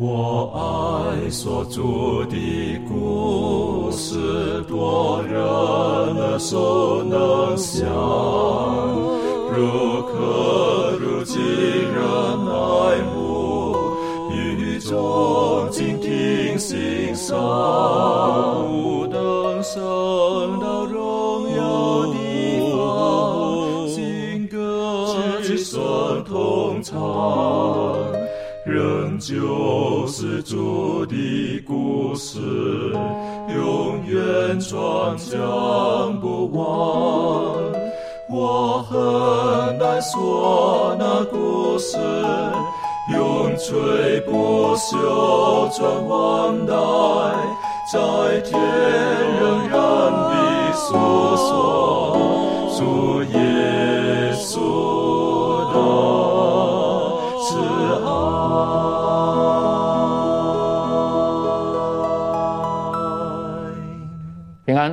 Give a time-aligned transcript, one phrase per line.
[0.00, 1.82] 我爱所著
[2.30, 2.36] 的
[2.88, 7.84] 故事，多人耳熟能详，
[9.50, 12.00] 如可如今人
[12.46, 13.74] 爱慕，
[14.30, 17.36] 语中静听欣赏，
[18.70, 19.82] 不等升
[20.60, 25.10] 到荣耀地方，新歌
[25.42, 26.96] 之声同唱。
[28.64, 29.34] 仍旧
[30.48, 32.40] 主的故事，
[33.54, 36.64] 永远传讲不完。
[38.30, 41.98] 我很难说那故事，
[43.12, 46.72] 永垂不朽传万代，
[47.92, 48.58] 在天
[49.38, 49.78] 仍然
[50.10, 50.96] 的诉
[51.36, 52.16] 说
[52.78, 53.38] 主耶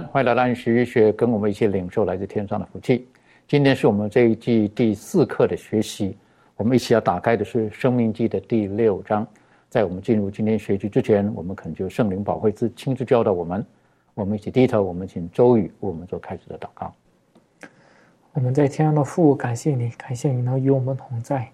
[0.04, 3.08] 欢迎来到安息学，跟我们一起领受来自天上的福气。
[3.48, 6.18] 今天是我们这一季第四课的学习，
[6.58, 9.26] 我们一起要打开的是《生命记》的第六章。
[9.70, 13.66] 在我们进入今天学习之前，我们恳求圣灵保惠师亲自教导我们。
[14.14, 16.94] 我们一起低头，我们请周宇为我们做开始的祷告。
[18.34, 21.48] 我们在天上的父，感谢你，感谢你能与我们同在，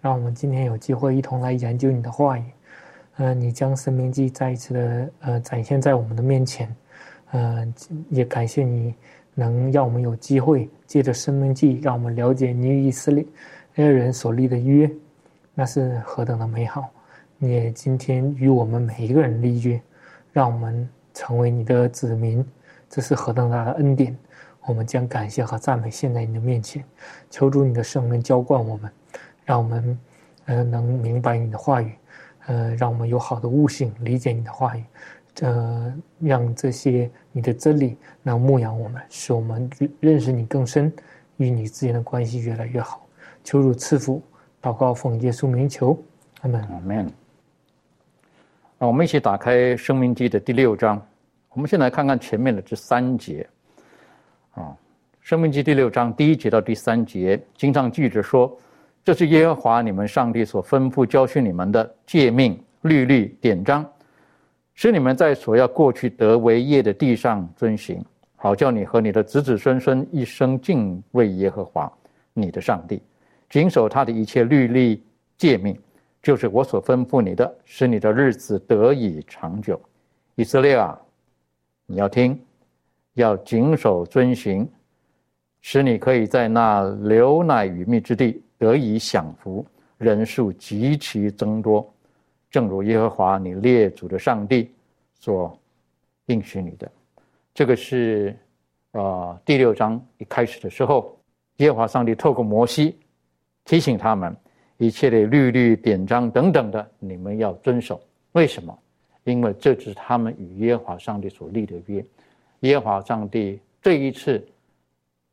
[0.00, 2.44] 让我们今天有机会一同来研究你的话语。
[3.16, 6.74] 呃，你将生命记再一次的呃展现在我们的面前，
[7.32, 7.66] 呃，
[8.08, 8.94] 也感谢你
[9.34, 13.26] 能让我们有机会借着生命记，让我们了解你与以色列
[13.74, 14.90] 人所立的约，
[15.54, 16.88] 那是何等的美好！
[17.38, 19.80] 你也今天与我们每一个人立约，
[20.30, 22.44] 让我们成为你的子民，
[22.88, 24.16] 这是何等大的恩典！
[24.66, 26.84] 我们将感谢和赞美献在你的面前，
[27.28, 28.92] 求主你的圣灵浇灌我们，
[29.44, 29.98] 让我们
[30.44, 31.92] 呃能明白你的话语，
[32.46, 34.84] 呃，让我们有好的悟性，理解你的话语，
[35.40, 40.92] 呃，让这些你的真理能牧养我们，使我们认识你更深，
[41.38, 43.06] 与你之间的关系越来越好。
[43.42, 44.22] 求主赐福，
[44.60, 46.00] 祷告奉耶稣名求，
[46.42, 46.62] 阿门。
[46.62, 47.10] 阿门。
[48.78, 51.00] 那我们一起打开《生命记》的第六章，
[51.54, 53.48] 我们先来看看前面的这三节。
[54.52, 54.62] 啊，
[55.20, 58.54] 《生命记》第六章第一节到第三节，经常记着说
[59.02, 63.88] ：“这是耶和华你们上帝所吩咐教训你们的诫命、律例、典章，
[64.74, 68.04] 使你们在所要过去得为业的地上遵行，
[68.36, 71.92] 好叫你和你的子子孙孙一生敬畏耶和华
[72.32, 73.02] 你的上帝，
[73.50, 75.02] 谨守他的一切律例
[75.36, 75.78] 诫命，
[76.22, 79.80] 就是我所吩咐你的，使你的日子得以长久。
[80.34, 80.98] 以色列啊，
[81.86, 82.38] 你要听。”
[83.14, 84.66] 要谨守遵行，
[85.60, 89.66] 使你可以在那流奶与蜜之地得以享福，
[89.98, 91.86] 人数极其增多，
[92.52, 94.70] 正如耶和华你列祖的上帝
[95.18, 95.58] 所
[96.26, 96.88] 应许你的。
[97.54, 98.36] 这个是
[98.92, 101.18] 呃，第六章一开始的时候，
[101.56, 102.94] 耶和华上帝透过摩西
[103.64, 104.36] 提醒他们，
[104.76, 107.98] 一切的律律典章等等的，你们要遵守。
[108.32, 108.78] 为什么？
[109.24, 112.04] 因为这是他们与耶和华上帝所立的约。
[112.60, 114.46] 耶和华上帝这一次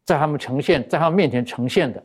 [0.05, 2.01] 在他们呈现，在他们面前呈现的，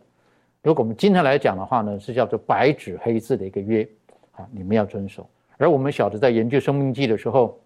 [0.61, 3.89] 如果我们今天来讲的话呢，是叫做白纸黑字的一个约，
[4.37, 5.29] 啊，你们要遵守。
[5.57, 7.61] 而我们晓得，在研究生命记的时候，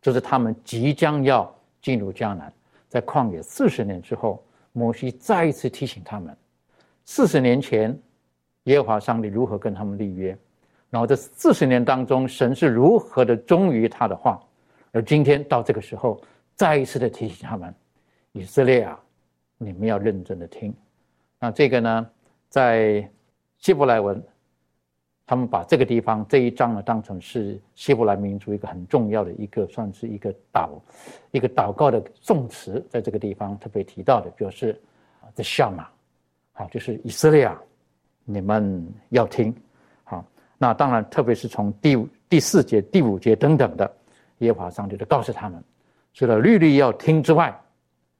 [0.00, 2.52] 这是他们即将要进入迦南，
[2.88, 6.36] 在旷野四十年之后，摩西再一次提醒他们，
[7.04, 7.98] 四十年前
[8.64, 10.36] 耶和华上帝如何跟他们立约，
[10.90, 14.40] 然后这四十年当中，神是如何的忠于他的话，
[14.90, 16.20] 而今天到这个时候。
[16.54, 17.74] 再一次的提醒他们，
[18.32, 19.00] 以色列啊，
[19.56, 20.72] 你们要认真的听。
[21.40, 22.10] 那这个呢，
[22.50, 23.10] 在
[23.58, 24.22] 希伯来文，
[25.32, 30.78] 他们把这个地方这一章呢，当成是希伯来民族一个很重要的一个，算是一个祷，
[31.30, 34.78] 一个祷告的颂词，在这个地方特别提到的，表示
[35.22, 35.86] 啊，the Shama，
[36.52, 37.58] 好，就是以色列啊，
[38.26, 39.56] 你们要听。
[40.04, 40.22] 好，
[40.58, 43.90] 那当然，特别是从第五、第四节、第五节等等的，
[44.40, 45.64] 耶和华上帝就告诉他们。
[46.12, 47.58] 除了律例要听之外，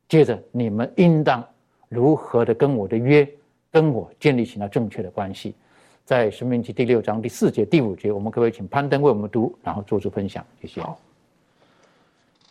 [0.09, 1.47] 接着你们应当
[1.91, 3.29] 如何的跟我的约，
[3.71, 5.55] 跟我建立起那正确的关系。
[6.13, 10.45] 在《生命记》第六章第四节、第五节，我们可不可以请攀登为我们读，然后做出分享？
[10.61, 10.79] 谢谢。
[10.83, 11.01] 好，《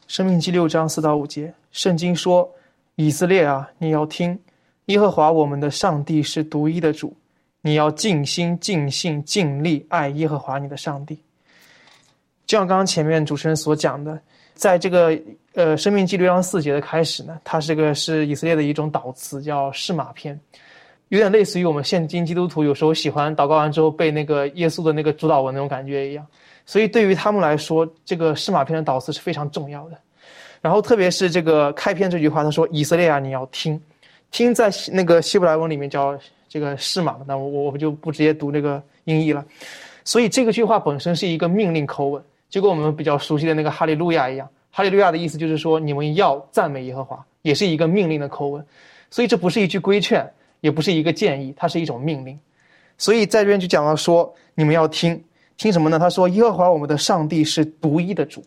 [0.08, 2.52] 生命记》六章四到五节，圣经说
[2.98, 4.40] ：“以色列啊，你要听，
[4.86, 7.16] 耶和华我们的上帝是独一的主，
[7.62, 11.22] 你要尽心、尽性、尽力爱耶和华你的上帝。”
[12.48, 14.20] 就像刚刚前面主持人所讲的。
[14.56, 15.16] 在这个
[15.54, 20.40] 呃《生命记》六章四节的开始呢，它这个是以色列的一种祷词，叫释马篇。
[21.12, 26.26] 有点类似于我们现今基督徒有时候喜欢祷告完之后背那个耶稣的那个主导文那种感觉一样。
[26.66, 29.98] 所以对于他们来说，这个诗马篇的导词是非常重要的。
[30.62, 33.78] 然后特别是这个开篇这句话，他说：“以色列啊，你要听，
[34.32, 36.18] 听在那个希伯来文里面叫
[36.48, 39.44] 这个诗马，那我我们就不直接读那个音译了。
[40.06, 44.48] 所以这个句话本身是一个命令口吻，就跟我们比较熟悉的那个哈利路亚一样。
[44.72, 48.66] 哈利路亚的意思就是说你们要赞美耶和华，也是一个命令的口吻。
[49.10, 50.26] 所以这不是一句规劝，
[50.62, 52.40] 也不是一个建议，它是一种命令。
[52.98, 55.22] 所以在这边就讲到说，你们要听
[55.58, 56.00] 听什么呢？
[56.00, 58.42] 他说：耶和华我们的上帝是独一的主。”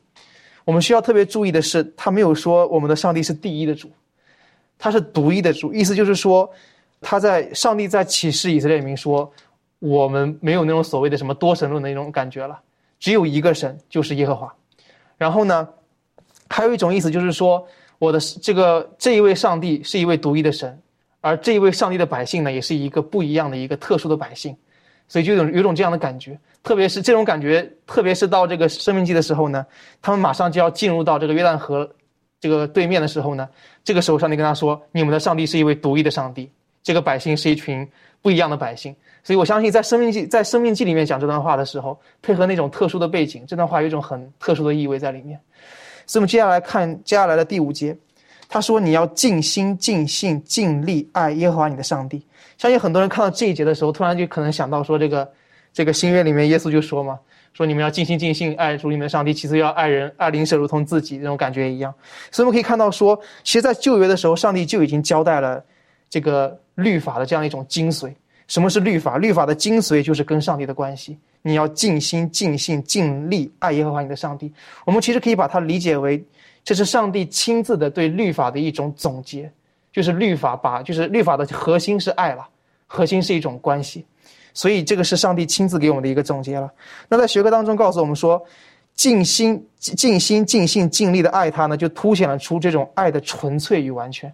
[0.65, 3.91] 我们需要特别注意的是，他没有说我们的上帝是第一的主，
[4.79, 5.75] 他是独一的主。
[5.75, 6.51] 意思就是说，
[7.03, 9.31] 他在上帝在启示以色列民说，
[9.79, 12.59] 我们没有那种所谓的什么多神论的那种感觉了，
[12.99, 14.51] 只有一个神，就是耶和华。
[15.19, 15.69] 然后呢，
[16.49, 17.67] 还有一种意思就是说，
[17.99, 20.81] 我的这个这一位上帝是一位独一的神，
[21.25, 24.55] 而这一位上帝的百姓呢，也是一个不一样的一个特殊的百姓，
[25.09, 26.39] 所以就有有种这样的感觉。
[26.63, 29.65] 特别是这种感觉，特别是到这个生命记的时候呢，
[30.03, 31.91] 他们马上就要进入到这个约旦河
[32.41, 33.49] 这个对面的时候呢，
[33.83, 36.51] 这个时候上帝跟他说：“你们的上帝是一位独一的上帝，
[36.83, 37.89] 这个百姓是一群
[38.21, 38.95] 不一样的百姓。”
[39.25, 45.41] 所以我相信，在生命记在生命记里面讲这段话的时候，配合那种特殊的背景，这段话有一种很特殊的意味在里面。
[46.07, 47.97] 所以我们接下来看接下来的第五节，
[48.55, 52.25] 他说：“你要尽心、尽性、尽力爱耶和华你的上帝。”
[52.57, 55.29] 相信很多人看到这一节的时候，突然就可能想到说这个。
[55.77, 57.19] 这个新约里面，耶稣就说嘛，
[57.53, 61.93] 说你们要尽心尽性爱主你们的上帝，其次要爱人，爱邻舍如同自己，这种感觉一样。
[62.31, 65.61] 所以我们可以看到说，其实，在旧约的时候，上帝就已经交代了
[66.09, 68.15] 这个律法的这样一种精髓。
[68.47, 69.19] 什么是律法？
[69.19, 71.19] 律法的精髓就是跟上帝的关系。
[71.43, 74.53] 你要尽心尽性尽力爱耶和华你的上帝。
[74.87, 76.25] 我们其实可以把它理解为，
[76.65, 79.53] 这是上帝亲自的对律法的一种总结，
[79.93, 82.49] 就是律法把，就是律法的核心是爱了，
[82.87, 84.05] 核心是一种关系。
[84.55, 86.73] 所以这个是上帝亲自给我们的一个总结了。
[87.09, 88.43] 那在学科当中告诉我们说，
[88.95, 94.33] 尽心、尽心、尽心、尽力的爱他呢，就凸显了出这种爱的纯粹与完全。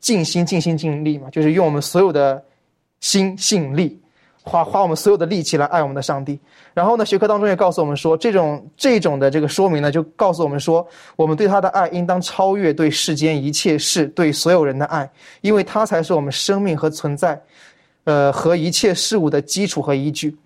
[0.00, 2.44] 尽心、尽心、尽力嘛，就是用我们所有的
[2.98, 3.98] 心、性、力，
[4.42, 6.38] 花花我们所有的力气来爱我们的上帝。
[6.74, 10.86] 然后呢，学科当中也告诉我们说，这种这种的这个说明呢，就告诉我们说，
[11.16, 15.10] 我们对他的爱应当超越对世间一切事、对所有人的爱，
[15.40, 17.40] 因为他才是我们生命和存在。
[18.04, 20.36] 呃，和一切事物的基础和依据，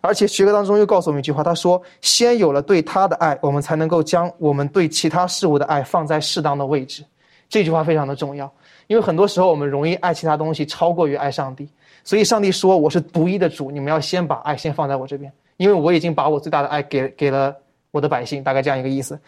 [0.00, 7.04] 而且学科当中又告诉我们一句话，他说：“先有了对他的爱，我们才能够将我们对其他事物的爱放在适当的位置。”
[7.50, 8.50] 这句话非常的重要，
[8.86, 11.68] 因为很多时候我们容易爱其他东西超过于爱上帝，
[12.06, 17.52] 所以上帝说：“我是独一的主，你们要先把爱先放在我这边，因为我已经把我最大的爱给给了
[17.90, 19.18] 我的百姓。”大概这样一个意思。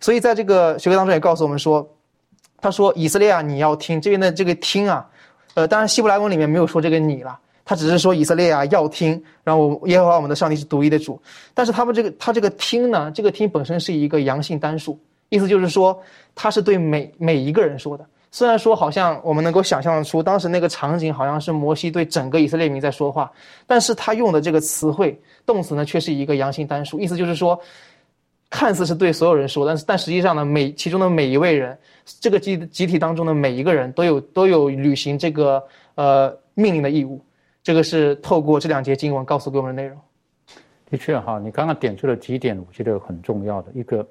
[0.00, 1.88] 所以在这个学科当中也告诉我们说
[2.60, 5.08] ：“他说以色列啊，你要听这边的这个听啊。”
[5.54, 11.22] 呃，当然，希伯来文里面没有说这个你了，他只是说以色列啊要听，然后耶和华我们的上帝是独一的主。
[11.54, 14.98] 但是他们这个他这个听呢，这个听本身是一个阳性单数，
[15.28, 15.96] 意思就是说
[16.34, 18.04] 他是对每每一个人说的。
[18.34, 23.30] 虽然说好像我们能够想象出当时那个场景好像是摩西对整个以色列民在说话，
[23.64, 25.16] 但是他用的这个词汇
[25.46, 27.58] 动词呢却是一个阳性单数，意思就是说。
[28.50, 31.76] 看似是对所有人说，但是但实际上呢，每其中的每一位人，
[32.20, 35.60] 这个集集体当中的每一个人都有都有履行这个
[35.96, 37.20] 呃命令的义务，
[37.64, 39.98] 这个是透过这两节经文告诉给我们的内容。
[40.88, 44.06] 的确哈，你刚刚点出了几点，我觉得很重要的一个，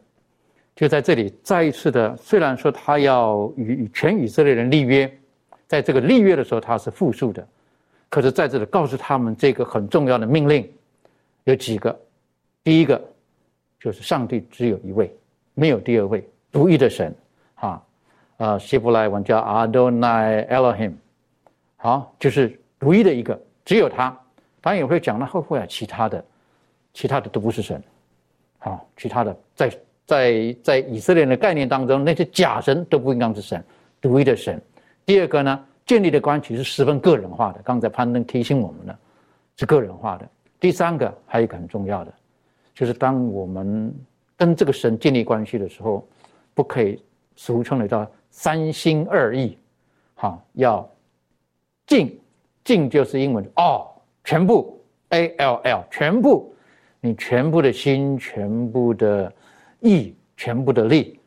[0.76, 5.12] 就在这里再一次的，虽然说他要与全以色列人立约，
[5.68, 7.48] 在这个立约的时候他是复述的，
[8.10, 10.70] 可是在这里告诉他们这个很重要的命令
[11.44, 12.00] 有几个，
[12.64, 13.02] 第一个。
[13.80, 15.14] 就是上帝只有一位，
[15.56, 17.14] 没有第二位，独一的神，
[17.56, 17.84] 哈，
[18.38, 20.94] 啊，希伯来文叫 Adonai Elohim，
[21.76, 24.18] 好，就是独一的一个，只有他。
[24.62, 26.24] 当然也会讲到会不会有其他的，
[26.94, 27.84] 其他的都不是神，
[28.58, 29.70] 好，其他的在
[30.06, 33.64] 在在以色列人的概念当中，那些假神都不应当是神，
[34.02, 34.62] 独一的神。
[35.06, 39.00] 第二个呢，建立的关系是十分个人化的，刚才攀登提醒我们了，
[39.58, 40.30] 是个人化的。
[40.60, 42.14] 第三个还有一个很重要的。
[42.74, 43.94] 就是当我们
[44.36, 46.08] 跟这个神建立关系的时候，
[46.54, 47.02] 不可以
[47.36, 49.58] 俗称的叫三心二意，
[50.16, 50.90] 好，要
[51.86, 52.20] 尽
[52.64, 53.92] 尽就是英文哦，
[54.24, 56.56] 全部 A L L 全部，
[57.00, 59.32] 你全部的心、全部的
[59.84, 61.20] 义、全部的利，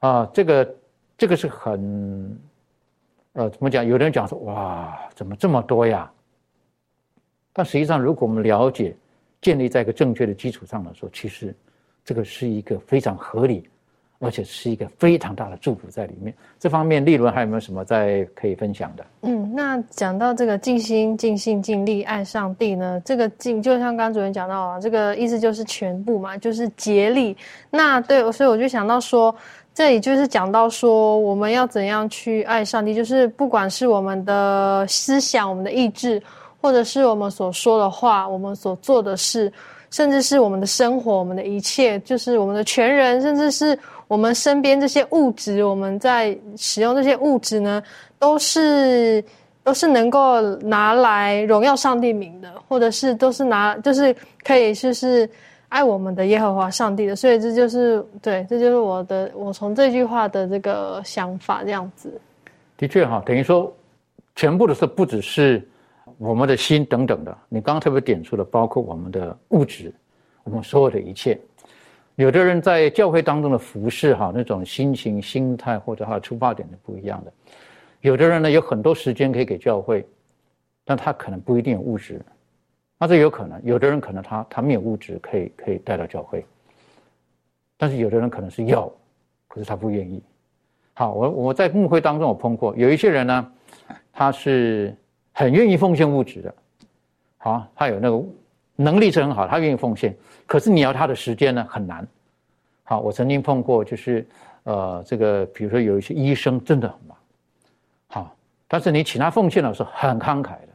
[0.00, 0.74] 啊，这个
[1.16, 2.38] 这个是很，
[3.32, 3.86] 呃，怎么讲？
[3.86, 6.12] 有人讲说哇，怎么这么多呀？
[7.52, 8.94] 但实际上，如果我们了解。
[9.42, 11.54] 建立在一个正确的基础上的时候，其实
[12.02, 13.68] 这个是一个非常合理，
[14.18, 16.34] 而且是一个非常大的祝福在里面。
[16.58, 19.04] 这方面，立伦还有没有什么在可以分享的？
[19.22, 23.00] 嗯，那讲到这个尽心、尽性、尽力爱上帝呢？
[23.04, 27.36] 这个尽就像刚主任讲到啊，这个意思就是全部嘛，就是竭力。
[27.70, 29.34] 那对，所以我就想到说，
[29.74, 36.22] 这里就是讲到说，我们要怎样去爱上帝，就是不管是我们的思想、我们的意志，
[36.62, 39.52] 或者是我们所说的话、我们所做的事，
[39.90, 43.78] 甚至是我们的生活、我们的一切，就是我们的全人，甚至是。
[44.08, 47.82] 我们身边这些物质，我们在使用这些物质呢，
[48.18, 49.24] 都是
[49.64, 55.28] 都是能够拿来荣耀上帝名的，或者是都是拿就是可以就是
[55.68, 62.20] 爱我们的耶和华上帝的，所以这就是对，这就是我的我从这句话的这个想法这样子。
[62.76, 63.74] 的确哈，等于说
[64.36, 65.66] 全部的是不只是
[66.18, 69.92] 我们的心等等的，你刚刚特别点出了，包括我们的物质，
[70.44, 71.36] 我们所有的一切。
[72.16, 77.32] 有的人在教会当中的服饰，哈，那种心情、心态或者他的出发点是不一样的。
[78.00, 80.06] 有的人呢，有很多时间可以给教会，
[80.82, 82.20] 但他可能不一定有物质，
[82.98, 83.60] 那这有可能。
[83.64, 86.42] 有的人可能他他没有物质可以可以带到教会，
[87.76, 88.90] 但是有的人可能是要，
[89.46, 90.22] 可是他不愿意。
[90.94, 93.52] 好，我我在牧会当中我碰过有一些人呢，
[94.10, 94.96] 他是
[95.32, 96.54] 很愿意奉献物质的，
[97.36, 98.24] 好，他有那个。
[98.76, 100.14] 能力是很好，他愿意奉献，
[100.46, 102.06] 可是你要他的时间呢很难。
[102.84, 104.24] 好，我曾经碰过，就是
[104.62, 107.16] 呃，这个比如说有一些医生真的很忙，
[108.06, 108.36] 好，
[108.68, 110.68] 但是你请他奉献的时候很慷慨的，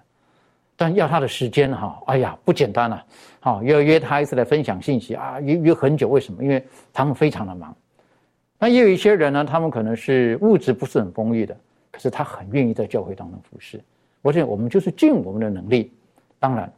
[0.75, 3.05] 但要他的时间哈，哎呀不简单了，
[3.39, 6.43] 好，要约他一次来分享信息啊，约约很久，为什么？
[6.43, 7.73] 因为他们非常的忙。
[8.59, 11.55] 那也有一些人呢，他们可能是物质不是很丰裕的，
[11.91, 13.81] 可是他很愿意在教会当中服侍。
[14.21, 15.93] 我想我们就是尽我们的能力，
[16.39, 16.71] 当然。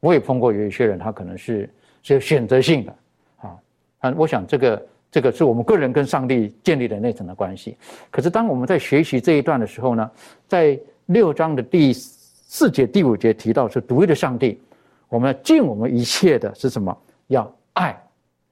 [0.00, 1.68] 我也碰过有一些人，他可能是
[2.02, 2.96] 是有选择性的，
[3.38, 3.56] 啊，
[4.00, 7.76] 但，我想这个这个是我们个人跟上帝建立的那层的关系。
[8.10, 10.10] 可是当我们在学习这一段的时候呢，
[10.48, 14.60] 在六章的第四节、第五节提到是独一的上帝，
[15.08, 16.96] 我们要尽我们一切的是什么？
[17.26, 18.02] 要爱，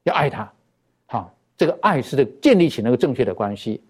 [0.03, 0.51] 要爱他，
[1.07, 3.81] 好，这个爱是建立起那个正确的关系。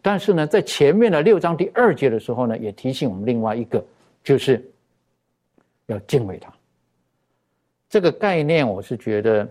[0.00, 3.84] 但是呢，在前面的六章第二节的时候呢，也提醒我们另外一个，
[4.24, 4.64] 就是
[5.86, 6.52] 要敬畏他。
[7.92, 9.48] 这个概念，我是觉得，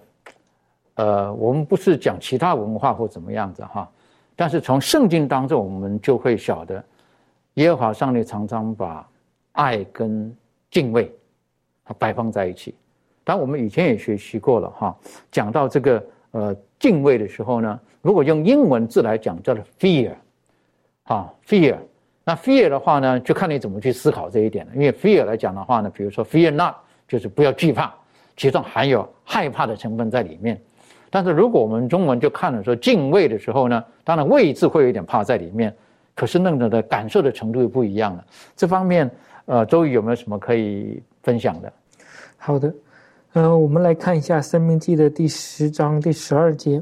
[0.96, 3.88] 呃，我们不是讲其他文化或怎么样子哈，
[4.36, 6.84] 但是从圣经当中，我们就会晓得，
[7.54, 9.08] 耶和华上帝常常把
[9.52, 10.36] 爱跟
[10.72, 11.14] 敬畏
[12.00, 12.74] 摆放在一起。
[13.24, 14.98] 当我们以前也学习过了哈，
[15.32, 20.16] 讲到这个呃敬畏的时候呢，如果用英文字来讲，叫做 fear，
[21.04, 21.78] 啊 fear，
[22.24, 24.72] 那 fear 的话呢，就看你怎么去思考这一点了。
[24.74, 26.74] 因为 fear 来讲的话呢，比如说 fear not，
[27.08, 27.94] 就是不要惧怕。
[28.38, 30.60] 其中含有害怕的成分在里面，
[31.10, 35.76] 但是如果我们中文就看了说敬畏的时候呢，当然畏字会有点怕在里面，
[36.16, 38.26] 可是那个的感受的程度又不一样了。
[38.56, 39.10] 这方面，
[39.46, 41.72] 呃，周瑜有没有什么可以分享的？
[42.38, 42.74] 好的，
[43.34, 46.82] 嗯，我们来看一下《生命记》的第十章第十二节。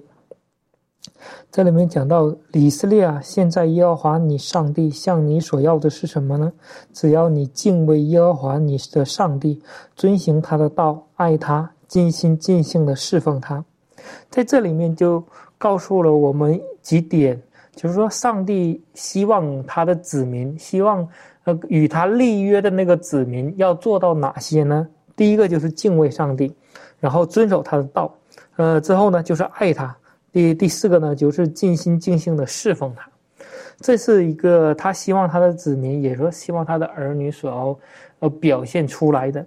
[1.51, 6.51] 这里面讲到以色列啊，现在耶和华你上帝向你所要的是什么呢？
[6.93, 9.61] 只要你敬畏耶和华你的上帝，
[9.95, 13.63] 遵行他的道，爱他，尽心尽性的侍奉他。
[14.29, 15.23] 在这里面就
[15.57, 17.41] 告诉了我们几点，
[17.75, 21.07] 就是说上帝希望他的子民，希望
[21.43, 24.87] 呃与他立约的那个子民要做到哪些呢？
[25.15, 26.55] 第一个就是敬畏上帝，
[26.99, 28.13] 然后遵守他的道，
[28.55, 29.95] 呃之后呢就是爱他。
[30.31, 33.09] 第第四个呢，就是尽心尽性的侍奉他，
[33.79, 37.79] 这是一个他希望他的子民，也说希望他的儿女所要
[38.19, 39.45] 呃表现出来的。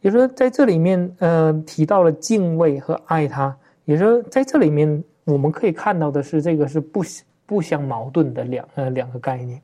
[0.00, 7.02] 也说在这里面，呃，提到了敬畏和爱他，也说在这里面我们可以看到的是，这个是不
[7.48, 9.58] 不相矛盾的两呃两个概念。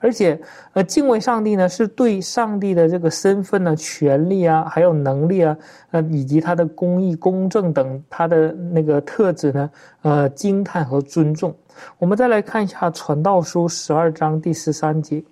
[0.00, 0.40] 而且，
[0.72, 5.56] 呃，敬畏上帝呢，是对上帝的这个身份呢、权利啊，还有能力啊，
[5.90, 9.70] 呃，以及他的公义、公正等他的那个特质呢，
[10.02, 11.54] 呃，惊叹和尊重。
[11.98, 15.22] 我们再来看一下《传道书》十二章第十三节，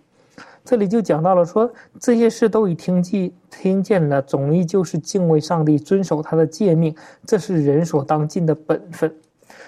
[0.64, 9.14] 这里就讲到了说，这些事都已听记听见了，总意就是敬畏上帝，遵守他的诫命，这是人所当尽的本分。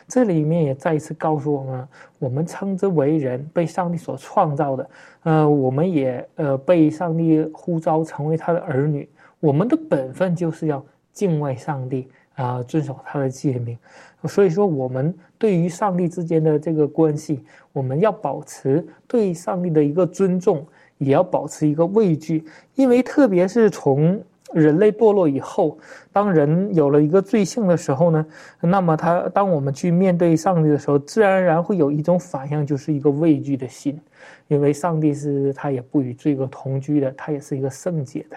[0.08, 1.88] 这里面也再一次告诉我们，
[2.18, 4.90] 我们称之为人，被上帝所创造的，
[5.22, 9.06] 呃，我们也呃被上帝呼召成为他的儿女。
[9.38, 13.78] 我们的本分就是要敬畏上帝啊，遵守他的诫命。
[14.24, 24.20] 所以说，我们对于上帝之间的这个关系，我们要保持对上帝的一个尊重，也要保持一个畏惧，因为特别是从
[24.54, 25.78] 人类堕落以后，
[26.12, 28.26] 当人有了一个罪性的时候呢，
[28.60, 34.00] 那么他当我们去面对上帝的时候，自然而然会有一种反应，就是一个畏惧的心，
[34.48, 38.36] 因为上帝是他也不与罪恶同居的，他也是一个圣洁的，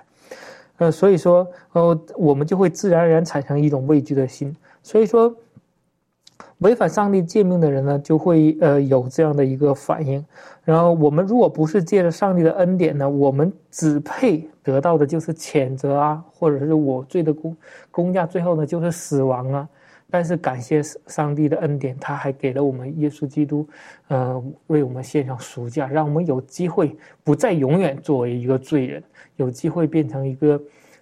[0.78, 5.36] 呃，所以说，呃，我们就会自然而然产生一种畏惧的心，所以说。
[6.62, 10.24] 违反上帝诫命的人呢，就会呃有这样的一个反应。
[10.64, 17.58] 然后我们如果不是借着上帝的恩典呢，我们只配得到的就是谴责啊，或者是我罪的公
[17.90, 19.68] 公价，最后呢就是死亡啊。
[20.08, 23.68] 但是感谢上帝的恩典，他还给了我们耶稣基督，
[24.10, 29.02] 呃，为我们献上赎价，让我们有机会不再永远作为一个罪人，
[29.38, 30.62] 有机会变成一个。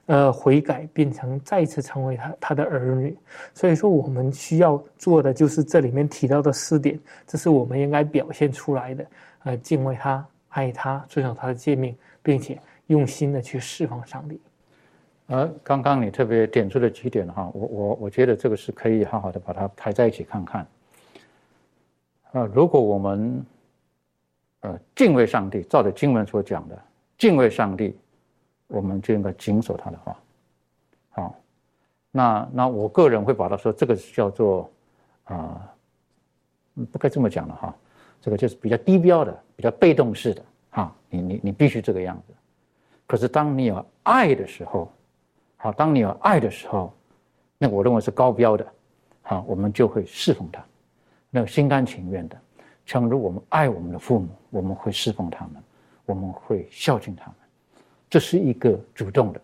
[0.09, 3.15] 呃，悔改变成再次成为他他的儿女，
[3.53, 9.05] 所以说我们需要做的就是这里面提到的四点，这是我们应该表现出来的。
[9.43, 14.41] 呃，敬畏他，爱他，遵守他的诫命，并且用心的去释放上帝。
[15.27, 20.65] 呃刚刚你特别点出了几点哈，我我我觉得这个是可以好好的把它排在一起看看。
[22.31, 23.45] 呃，如果我们
[24.61, 26.75] 呃敬畏上帝，照着经文所讲的
[27.19, 27.95] 敬畏上帝。
[28.69, 30.17] 我们就应该谨守他的话，
[31.09, 31.35] 好，
[32.11, 34.69] 那那我个人会把它说，这个叫做
[35.23, 35.67] 啊，
[36.91, 37.75] 不该这么讲了哈，
[38.21, 40.45] 这个就是比较低标的、比较被动式的。
[40.69, 42.33] 哈，你你你必须这个样子。
[43.07, 44.91] 可是当你有爱的时候，
[45.57, 46.93] 好，当你有爱的时候，
[47.57, 48.65] 那我认为是高标的，
[49.23, 50.63] 好，我们就会侍奉他，
[51.31, 52.39] 那心甘情愿的，
[52.85, 55.55] 诚如我们爱我们的父母，我们会侍奉他们，
[56.05, 57.35] 我们会孝敬他们。
[58.09, 59.39] 这是一个主动的，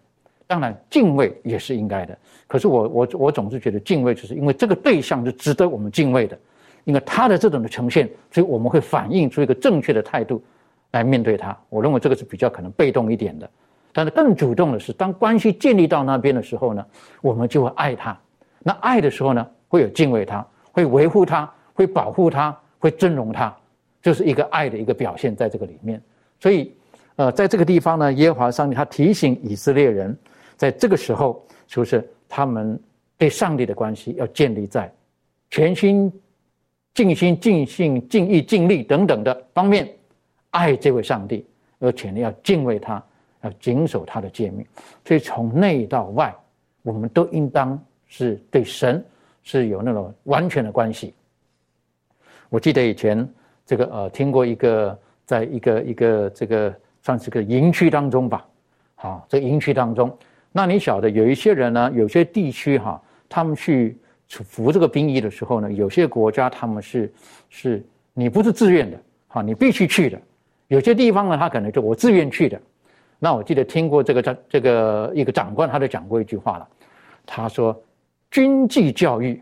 [0.48, 2.18] 当然敬畏也是应该的。
[2.48, 6.38] 可是我我我总是觉得敬畏，就是因为这个对象是值得我们敬畏的，
[6.84, 10.44] 因为他的这种的呈现，所以我们会反映出一个正确的态度
[10.92, 11.56] 来面对他。
[11.70, 13.48] 我认为这个是比较可能被动一点的，
[13.94, 16.86] 但是更主动的是，当关系建立到那边的时候呢，
[17.22, 18.18] 我们就会爱他。
[18.64, 23.56] 那爱的时候呢，会有敬畏他，会维护他，会保护他，会尊荣他，
[24.02, 26.02] 就是一个爱的一个表现在这个里面。
[26.40, 26.74] 所以。
[27.18, 30.18] 呃，在这个地方呢，耶和华上帝他提醒以色列人，
[30.58, 32.78] 在这个时候，就是他们
[33.18, 34.94] 对上帝的关系要建立在
[35.50, 36.12] 全心、
[36.94, 39.90] 尽心、尽性、尽意、尽力等等的方面，
[40.50, 41.46] 爱这位上帝，
[41.80, 43.02] 而且呢要敬畏他，
[43.44, 44.66] 要谨守他的诫命。
[45.06, 46.36] 所以从内到外，
[46.84, 49.02] 我们都应当是对神
[49.42, 51.14] 是有那种完全的关系。
[52.50, 53.26] 我记得以前
[53.66, 56.76] 这个呃听过一个，在一个一个这个。
[57.06, 58.44] 算是个营区当中吧，
[58.96, 60.12] 好，这营区当中，
[60.52, 63.96] 那你晓得有一些人呢，有些地区哈，他们去
[64.28, 67.14] 服这个兵役的时候呢，有些国家他们是
[67.48, 70.20] 是你不是自愿的，好，你必须去的。
[70.68, 72.60] 有些地方呢，他可能就我自愿去的。
[73.20, 76.68] 那我记得听过这个长这个一个长官，他就讲过一句话了，
[77.24, 77.80] 他说，
[78.32, 79.40] 军纪教育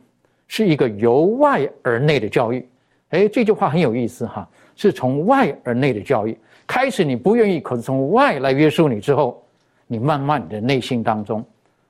[0.50, 2.68] 是一个由外而内的教育。
[3.12, 4.46] 哎，这句话很有意思哈，
[4.76, 6.38] 是从外而内的教育。
[6.74, 9.46] 开始你不愿意，可是从外来约束你之后，
[9.86, 11.46] 你慢慢你的内心当中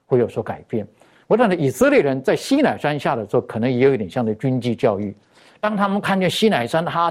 [0.05, 0.85] 会有所改变。
[1.25, 5.15] 我想呢，以色列人在西乃山下的时候，可能也有一点像的军纪教育。
[5.61, 7.09] 当他们看见西乃山它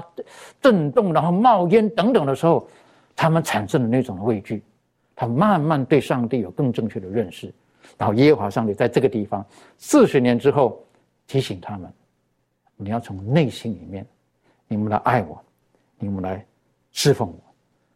[0.61, 2.69] 震动，然后冒烟等等的时候，
[3.15, 4.61] 他们产生了那种畏惧，
[5.15, 7.51] 他慢慢对上帝有更正确的认识。
[7.97, 9.43] 然后耶和华上帝在这个地方
[9.79, 10.79] 四十年之后
[11.25, 11.91] 提醒他们：
[12.75, 14.05] 你要从内心里面，
[14.67, 15.43] 你们来爱我，
[15.97, 16.45] 你们来
[16.91, 17.52] 侍奉我。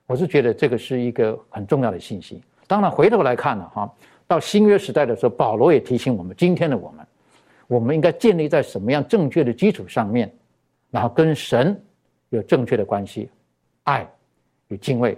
[0.08, 2.42] 我是觉得这个是一个很重要的信息。
[2.66, 3.94] 当然，回头来看了哈，
[4.26, 7.06] 到新约时代的时候，保罗也提醒我们：今天的我们，
[7.68, 10.34] 我们应该建立在什么样正确的基础上面，
[10.90, 11.80] 然后跟神
[12.30, 13.30] 有正确的关系，
[13.84, 14.10] 爱
[14.70, 15.18] 与敬畏。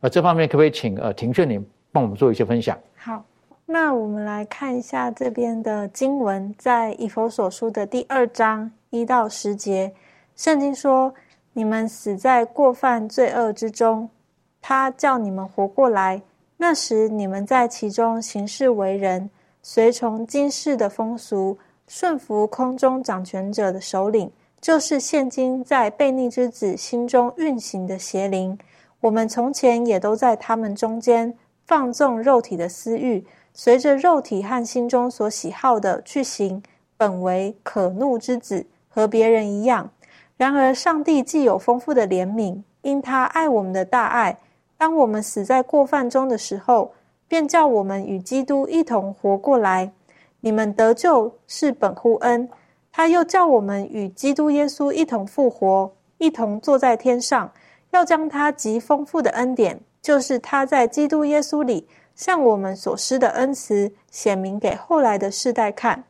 [0.00, 2.78] 呃，这方面可不可以请呃庭炫你帮我们做一些分享？
[2.96, 3.24] 好，
[3.66, 9.92] 那我们来看一下这边的经文，在以弗所书的第二章一到十节，
[10.36, 11.12] 圣经说
[11.52, 14.08] ：“你们死在过犯罪恶之中。”
[14.68, 16.20] 他叫你们活过来，
[16.58, 19.30] 那时你们在其中行事为人，
[19.62, 28.58] 随从今世的风俗，顺服空中掌权者的首领，就是现今在悖逆之子心中运行的邪灵。
[29.00, 36.62] 我们从前也都在他们中间放纵肉体的私欲，随着肉体和心中所喜好的去行，
[36.98, 39.88] 本为可怒之子，和别人一样。
[40.36, 44.36] 然而上帝既有丰富的怜悯，因他爱我们的大爱。
[44.78, 46.92] 当我们死在过犯中的时候，
[47.26, 49.92] 便叫我们与基督一同活过来。
[50.40, 52.48] 你们得救是本乎恩，
[52.92, 57.52] 他又叫我们与基督耶稣一同复活，一同坐在天上，
[57.90, 66.04] 要将他极丰富的恩典，就是他在基督耶稣里向我们所施的恩慈显明给后来的世代看。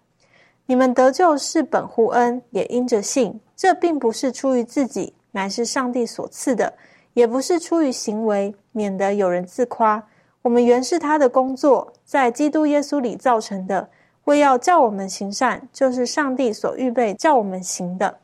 [0.67, 3.41] 你们得救是本乎恩，也因着信。
[3.57, 6.71] 这并不是出于自己，乃是上帝所赐的；
[7.15, 10.03] 也不是出于行为，免得有人自夸。
[10.43, 13.89] 我们原是他的工作，在基督耶稣里造成的，
[14.25, 18.19] 为要叫我们行善，就是上帝所预备叫我们行的。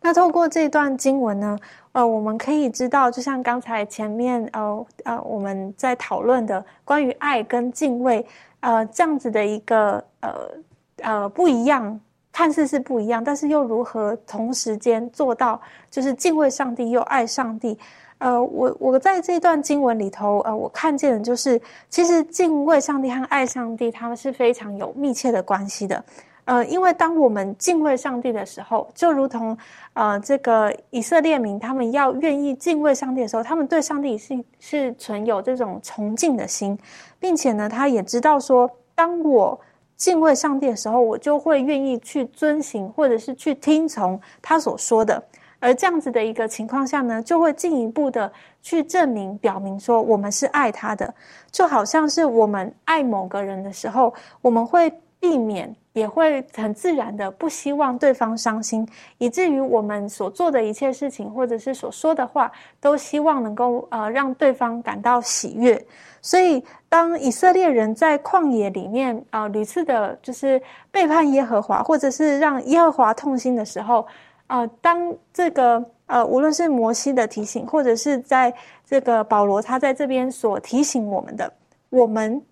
[0.00, 1.58] 那透过这段经文呢，
[1.92, 8.24] 呃，我们可以知道，就像刚才前面呃呃我们在讨论的关于爱跟敬畏，
[8.60, 10.50] 呃，这样子的一个呃
[10.98, 11.98] 呃不一样，
[12.38, 17.76] 看似是不一样，但是又如何同时间做到，就是敬畏上帝又爱上帝。
[18.18, 26.04] 呃，我我在这段经文里头，呃，我看见的就是，其实敬畏上帝和爱上帝，他们是非常有密切的关系的。
[26.44, 29.58] 呃，因为当我们敬畏上帝的时候，就如同
[29.94, 36.78] 呃这个以色列民他们要愿意敬畏上帝的时候，他们对上帝是是存有这种崇敬的心，
[37.18, 39.60] 并且呢，他也知道说，当我
[39.98, 45.22] 敬畏上帝的时候，我就会愿意去遵行或者是去听从他所说的。
[45.60, 48.32] 而这样子的一个情况下呢，就会进一步的
[48.62, 51.12] 去证明、表明说，我们是爱他的，
[51.50, 65.84] 就好像是我们爱某个人的时候，我们会避免，也会很自然的不希望对方伤心，以至于我们所做的一切事情，或者是所说的话，都希望能够呃让对方感到喜悦。
[66.22, 74.06] 所以，当以色列人在旷野里面啊屡次的就是背叛耶和华，或者是让耶和华痛心的时候。
[74.48, 78.50] 啊，当这个呃，无论是摩西的提醒，或者是在
[78.82, 81.52] 这个保罗他在这边所提醒我们的，
[81.90, 82.42] 我们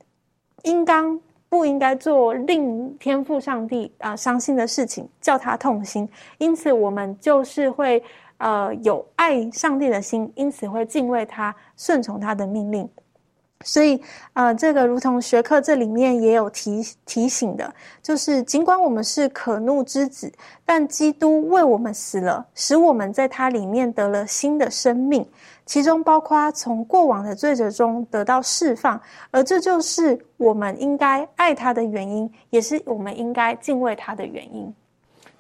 [0.65, 6.07] 应当不应该做令天父上帝啊伤心的事情，叫他痛心。
[6.37, 8.05] 因此，我们就是会
[8.37, 12.87] 呃有爱上帝的心，因此会敬畏他，顺从他的命令。
[13.65, 14.01] 所以，
[14.35, 20.31] 呃，这个如同学课这里面也有提提醒的，就是尽管我们是可怒之子，
[20.65, 25.27] 但基督为我们死了，使我们在他里面得了新的生命，
[25.65, 34.67] 其中包括从过往的罪责中得到释放，而这就是我们应该爱他的原因，也是我们应该敬畏他的原因。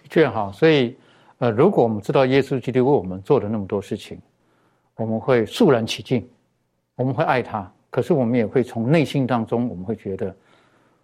[0.02, 0.96] 的确哈，所以，
[1.38, 4.18] 呃，如果我们知道耶稣基督为我们做了那么多事情，
[4.96, 6.26] 我们会肃然起敬，
[6.96, 7.70] 我们会爱他。
[7.96, 10.36] 可是我们也会从内心当中，我们会觉得，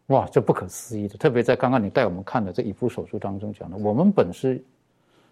[0.09, 1.17] 哇，这不可思议的。
[1.17, 4.63] 特别在刚刚你带我们看的这一部手术当中讲的，我们本是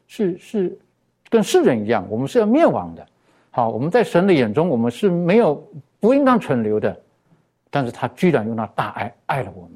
[0.07, 0.79] 是是
[1.29, 3.07] 跟世人一样，我们是要灭亡的。
[3.51, 5.63] 好，我们在神的眼中，我们是没有
[6.01, 6.99] 不应当存留的。
[7.69, 9.73] 但是他居然用那大爱爱了我们。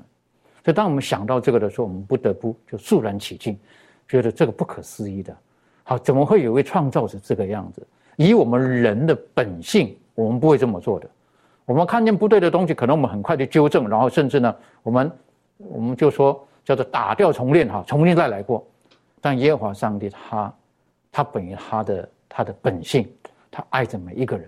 [0.65, 3.59] 所以当我们想到这个的时候，我们不得不就肃然起敬，
[4.09, 5.37] 觉得这个不可思议的。
[5.83, 7.87] 好，怎么会有位创造者这个样子？
[8.17, 11.11] 以我们人的本性，我们不会这么做的。
[11.67, 15.11] 我们看见不对的东西，可能我们很快就纠正，然后甚至呢，我们
[15.57, 18.67] 我们就说叫做打掉重练哈，重新再来过。
[19.21, 20.55] 但耶和华上帝他
[21.11, 23.11] 他本于他的他的本性，
[23.51, 24.47] 他爱着每一个人。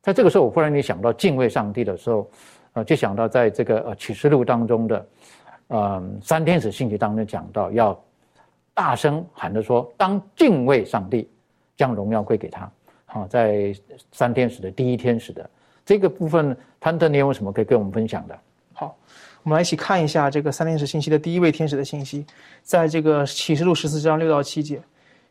[0.00, 2.30] 在这个时候，我忽然间想到敬畏上帝的时候，
[2.72, 5.06] 呃，就想到在这个呃启示录当中的，
[5.68, 8.00] 嗯，三天使信息当中讲到要
[8.72, 11.28] 大声喊着说，当敬畏上帝，
[11.76, 12.70] 将荣耀归给他。
[13.04, 13.74] 好，在
[14.12, 15.50] 三天使的第一天使的。
[15.88, 18.38] 这个部分，潘特，你有什么可以跟我们分享的？
[18.74, 18.94] 好，
[19.42, 22.26] 我们来一起看一下这个三天使信息的第一位天使的信息，
[22.62, 24.82] 在这个启示录十四章六到七节，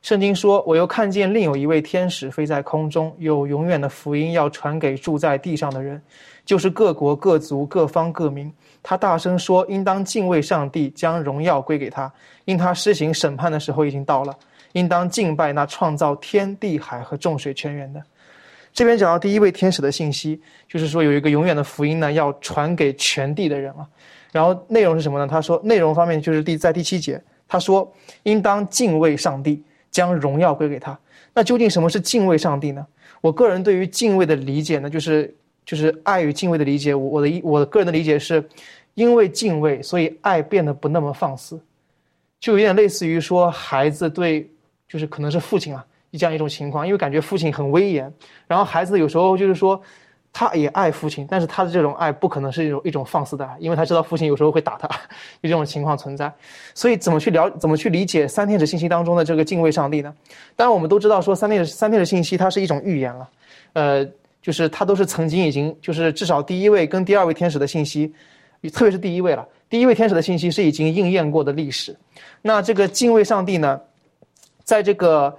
[0.01, 6.01] 圣经说：“我又看见另有一位天使飞在空中，有永远的福音要传给住在地上的人，
[6.43, 8.51] 就是各国各族各方各民。
[8.81, 12.11] 他大声说：应当敬畏上帝，将荣耀归给他，
[12.45, 14.35] 因他施行审判的时候已经到了。
[14.71, 18.01] 应当敬拜那创造天地海和众水泉源的。”
[18.77, 23.89] 这边讲到第一位天使的信息，就是说有一个永远的福音呢，要传给全地的人啊。
[24.31, 25.25] 然后内容是什么呢？
[25.25, 30.95] 他说内容方面就是第在第七节，他说应当敬畏上帝，将荣耀归给他。
[31.33, 32.85] 那究竟什么是敬畏上帝呢？
[33.19, 35.35] 我个人对于敬畏的理解呢，就是
[35.65, 36.93] 就是爱与敬畏的理解。
[36.93, 38.47] 我我的我个人的理解是，
[38.93, 41.59] 因为敬畏，所以爱变得不那么放肆，
[42.39, 44.47] 就有点类似于说孩子对，
[44.87, 45.83] 就是可能是父亲啊。
[46.17, 48.12] 这样一种情况，因为感觉父亲很威严，
[48.47, 49.80] 然后孩子有时候就是说，
[50.34, 54.88] 他也爱父亲，但是他的这种爱不可能是一种一种放肆的爱，因为他知道父亲有时候会打他，
[55.41, 56.32] 有这种情况存在。
[56.75, 60.13] 所以怎么去了怎么去理解三天使信息当中的这个敬畏上帝呢？
[60.56, 63.30] 当然我们都知道说三天使三天使信息它是一种预言了，
[63.73, 64.08] 呃，
[64.41, 68.13] 就是它都是曾经已经就是至少第一位跟第二位天使的信息，
[68.73, 71.95] 特别是第一位了，第一位天使的信息是已经应验过的历史。
[72.43, 73.82] 那这个敬畏上帝呢，
[74.63, 75.36] 在这个。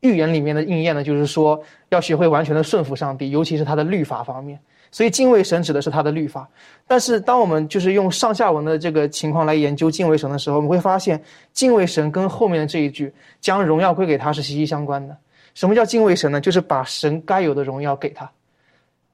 [0.00, 4.58] 预言里面的应验呢，就是说要学会完全的顺服上帝，尤其是他的律法方面。
[4.90, 6.48] 所以敬畏神指的是他的律法。
[6.86, 15.14] 但是当我们就是用上下文的这个情况来研究敬畏神的时候，我们会发现敬畏神跟后面的这一句将荣耀归给他是息息相关的。
[15.54, 16.40] 什么叫敬畏神呢？
[16.40, 18.30] 就是把神该有的荣耀给他。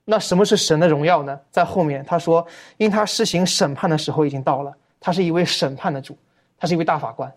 [0.05, 1.41] 那什么是神的荣耀呢？
[1.51, 6.17] 在后面他说，因他施行审判的时候已经到了，他是一位审判的主，
[6.59, 7.33] 他是一位大法官。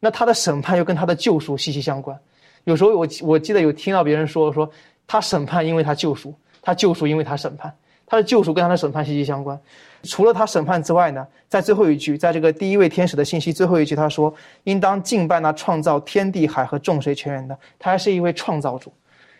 [0.00, 2.18] 那他的审判又跟他的救赎息息相关。
[2.64, 4.68] 有时候我我记得有听到别人说说，
[5.06, 7.72] 他审判因为他救赎，他救赎因为他审判，
[8.06, 9.58] 他的救赎跟他的审判息息相关。
[10.02, 18.92] 除了他审判之外呢，在最后一句，在这个第一位天使的信息最后一句，他说：“应当敬拜那创造天地海和众水泉源的，他还是一位创造主。”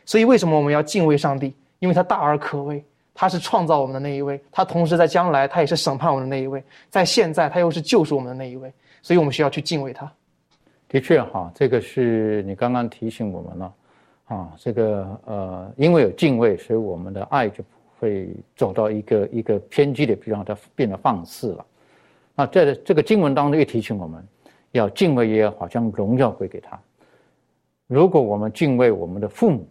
[0.06, 1.54] 所以为什么我们要敬畏上帝？
[1.80, 2.82] 因为他大而可畏，
[3.14, 10.10] 他是创造我们的那一位，他同时在将来他也是审判我们的那一位，在现在他又是救赎我们的那一位，所以我们需要去敬畏他。
[10.94, 13.74] 的确哈，这个是你刚刚提醒我们了，
[14.26, 21.66] 啊，这个呃，因为有敬畏，所以我们的爱就不会走到一个一个偏激的，比方它变得放肆了。
[22.36, 24.24] 那在这个经文当中又提醒我们，
[24.70, 26.80] 要敬畏耶和华，将荣耀归给他。
[27.88, 29.66] 如果我们敬畏我们的父母，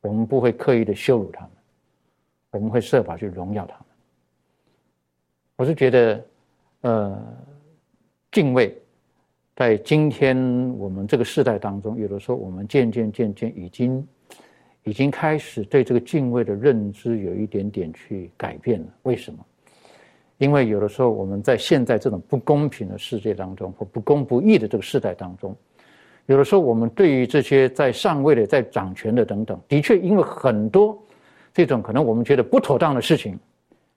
[0.00, 1.50] 我们不会刻意的羞辱他们，
[2.50, 3.84] 我们会设法去荣耀他们。
[5.54, 6.24] 我是觉得，
[6.80, 7.22] 呃，
[8.32, 8.76] 敬畏，
[9.58, 10.38] 在今天
[10.78, 14.06] 我们这个时代当中，有的时候我们渐渐渐渐已经，
[14.84, 18.86] 已经开始对这个敬畏的认知有一点点去改变了。
[19.02, 19.44] 为什么？
[20.36, 25.52] 因为有的时候我们在现在这种不公平的世界当中，或不公不义的这个时代当中。
[26.26, 30.96] 有的时候，我们对于这些在上位的、在掌权的等等，的确因为很多
[31.52, 33.36] 这种可能我们觉得不妥当的事情，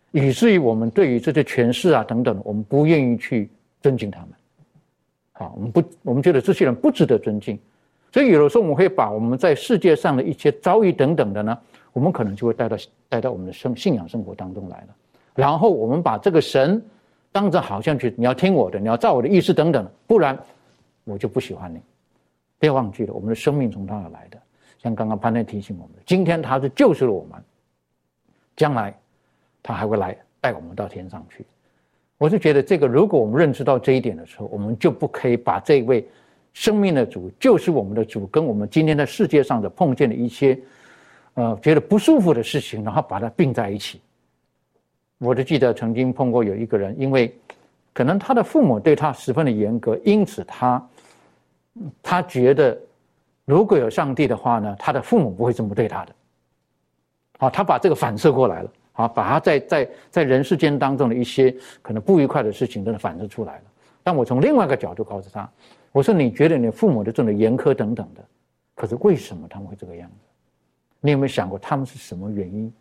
[0.09, 3.47] 以至于我们对于这些权势啊等等，我们不愿意去
[3.79, 4.29] 尊敬他们。
[5.41, 7.57] 啊，我们不，我们觉得这些人不值得尊敬，
[8.13, 11.57] 所以有的时候我们会把我们在世界上的一些遭遇等等的呢，
[11.93, 12.77] 我们可能就会带到
[13.09, 14.87] 带到我们的生信仰生活当中来了。
[15.33, 16.83] 然后我们把这个神
[17.31, 20.37] 当成好像去你要听我的，你要照我的意思等等，不然
[21.05, 21.81] 我就不喜欢你。
[22.59, 24.37] 不要忘记了，我们的生命从他而来的。
[24.77, 27.43] 像刚刚潘天提醒我们，今天他是救赎了我们，
[28.55, 28.95] 将来
[29.63, 31.45] 他还会来带我们到天上去。
[32.21, 36.07] 我是觉得，这个如果我们认知到这一点的时候，我们就不可以把这位
[36.53, 40.55] 生命的主，就是我们的主，跟我们今天在世界上的碰见的一些，
[41.33, 43.99] 呃，觉得不舒服的事情，然后把它并在一起。
[45.17, 47.35] 我就记得曾经碰过有一个人，因为
[47.91, 50.87] 可能他的父母对他十分的严格，因此他。
[52.03, 52.77] 他觉得，
[53.45, 56.13] 如果有上帝的话呢，他的父母不会这么对他的。
[57.39, 63.63] 好，他把这个反射过来了，啊，把他在在在人世间当中的一些可能不愉快的事情，真的反射出来了。
[64.03, 65.49] 但我从另外一个角度告诉他，
[65.91, 68.23] 我说：“你觉得你父母的这种严苛等等的，
[68.75, 70.15] 可是为什么他们会这个样子？
[70.99, 72.71] 你有没有想过他们是什么原因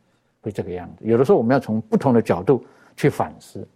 [0.40, 1.04] 会这个样子？
[1.04, 2.64] 有的时候我们要从不同的角度
[2.96, 3.66] 去反思。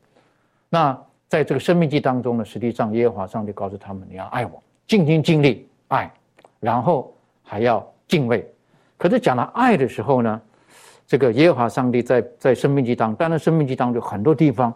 [0.68, 6.12] 那在这个生命记当中呢，实际上耶和华上帝告诉他们：你要爱我。”尽心尽力爱，
[6.60, 8.46] 然后还要敬畏。
[8.98, 10.40] 可是讲到爱的时候呢，
[11.06, 14.74] 这个耶和华上帝在在生命记当，当然生命记当中很多地方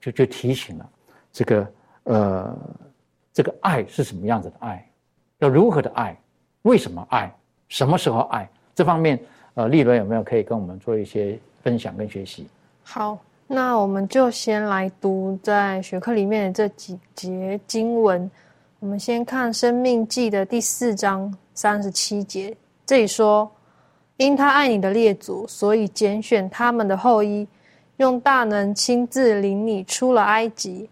[0.00, 0.88] 就就提醒了
[1.32, 1.72] 这个
[2.04, 2.58] 呃
[3.32, 4.88] 这个爱是什么样子的爱，
[5.38, 6.16] 要如何的爱，
[6.62, 7.32] 为什么爱，
[7.68, 9.18] 什么时候爱，这方面
[9.54, 12.46] 呃丽伦有没有可以跟我们做一些分享跟学习？
[12.82, 18.30] 好，那我们就先来读在学科里面的这几节经文。
[18.78, 23.50] 我们先看《生命记》的第四章三十七节，这里说
[24.20, 27.48] ：“因他爱你的列祖，所以拣选他们的后裔，
[27.96, 30.86] 用大能亲自领你出了埃及。”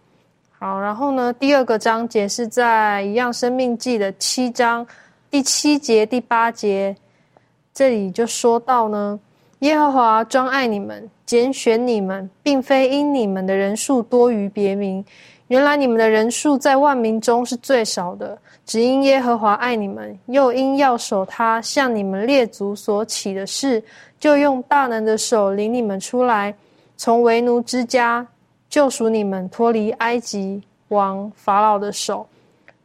[0.58, 4.84] 好，然后呢，第二个章节是在一样《生命记》的七章
[5.30, 6.96] 第七节、第八节，
[7.74, 9.20] 这里就说到呢
[9.60, 15.04] ：“耶和华专爱你们，拣选你们，并非因你们的人数多于别名。”
[15.48, 23.82] 原来你们的人数在万民中是最少的，只因耶和华爱你们，又因要守他向你们列祖所起的事，
[24.20, 26.54] 就用大能的手领你们出来，
[26.94, 28.26] 从为奴之家
[28.68, 32.26] 救赎你们，脱离埃及王法老的手。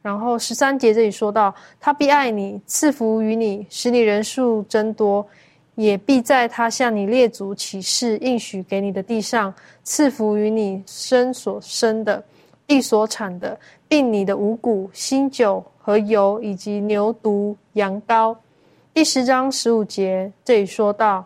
[0.02, 5.28] 然后十三节这里说到，他必爱你，赐福于你，使你人数增多，
[5.76, 12.24] 也必在他向你列祖起誓应许给你的地上赐福于你生所生的。
[12.66, 18.34] 地所产的，并你的五谷、新酒和油，以及牛犊、羊羔。
[18.94, 21.26] 第十章十五节这里说到：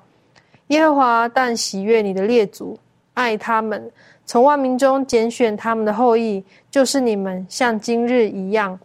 [0.67, 2.75] 耶和华但喜悦你的列祖，
[3.13, 3.91] 爱他们，
[4.25, 8.77] 从万民中拣选他们的后裔，就是你们，像今日一样。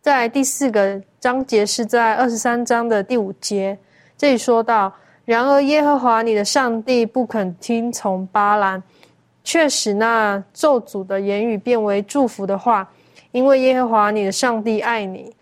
[0.00, 3.76] 在第四个章节是在二十三章的第五节，
[4.16, 4.92] 这里说到。
[5.24, 8.80] 然而耶和华你的上帝不肯听从巴兰，
[9.42, 12.88] 却使那咒诅的言语变为祝福的话，
[13.32, 15.34] 因为耶和华你的上帝爱你。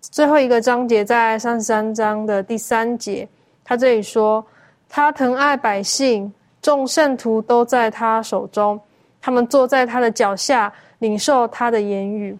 [0.00, 3.26] 最后一个章节在三十三章的第三节，
[3.64, 4.44] 他这里说
[4.88, 8.78] ：“他疼爱百姓，众圣徒都在他手中，
[9.20, 12.36] 他们坐在他的脚下，领受他的言语。”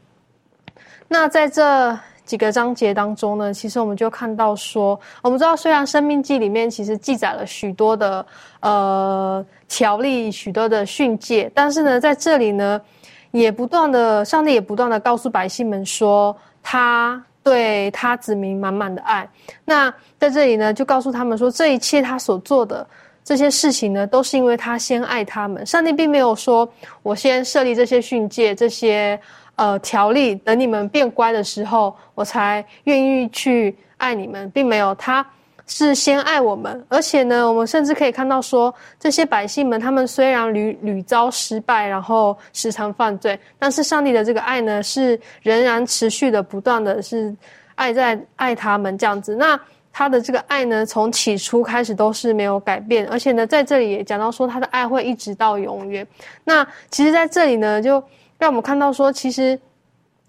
[1.08, 8.24] 那在这几个章节当中呢，其实我们就看到说，我们知道虽然《生命记》里面其实记载了许多的
[8.60, 12.80] 呃条例、许多的训诫，但是呢，在这里呢，
[13.40, 19.28] 也不断的，上帝也不断的告诉百姓们说，他对他子民满满的爱。
[19.64, 22.86] 那在这里呢，就告诉他们说，这一切他所做的
[23.22, 25.64] 这些事情呢，都是因为他先爱他们。
[25.66, 26.68] 上帝并没有说，
[27.02, 29.20] 我先设立这些训诫，这些。
[29.56, 34.92] 呃，条例等你们变乖的时候，我才愿意去爱你们，并没有。
[34.96, 35.24] 他
[35.66, 47.34] 是先爱我们，而且呢，我们甚至可以看到说，这些百姓们，他们虽然屡屡遭失败，然后时常犯罪，但是上帝的这个爱呢，是仍然持续的、不断的是
[47.74, 49.34] 爱在爱他们这样子。
[49.36, 49.58] 那
[49.92, 56.06] 他的这个爱呢，从起初开始都是没有改变，而且呢，在这里也讲到说，他的爱会一直到永远。
[56.44, 58.02] 那其实，在这里呢，就。
[58.36, 59.58] 让我们看到说，其实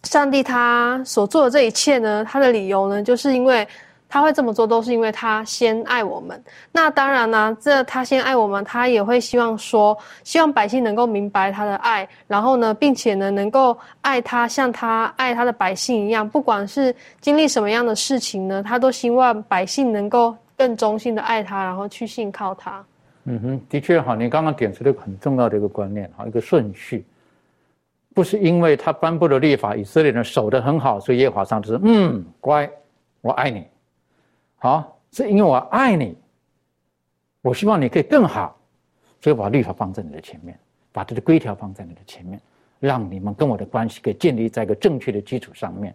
[0.04, 3.68] 上帝他所做的这一切呢，他的理由呢，就是因为
[4.08, 6.42] 他会这么做，都是因为他先爱我们。
[6.72, 16.28] 那当然呢，这他先爱我们，他也会希望说，希望百姓能够明白他的爱，然后呢，并且呢，能够爱他，像他爱他的百姓一样。
[16.28, 22.84] 不管是经历什么样的事情呢，他都希望百姓能够更忠心的爱他，然后去信靠他。
[23.26, 27.06] 嗯哼，的确哈，你刚刚点出了一个很重要的一个观念哈，一个顺序。
[28.14, 32.70] 不是因为他颁布的律法，以色列人守得很好，所以耶和华上帝说：“嗯，乖，
[33.20, 33.66] 我爱你。”
[34.66, 36.18] 好，是因为我爱你，
[37.44, 38.60] 我希望你可以更好，
[39.22, 40.58] 所以把律法放在你的前面，
[40.92, 42.42] 把这个规条放在你的前面，
[42.80, 45.94] 让你们跟我的关系可以建立在一个正确的基础上面。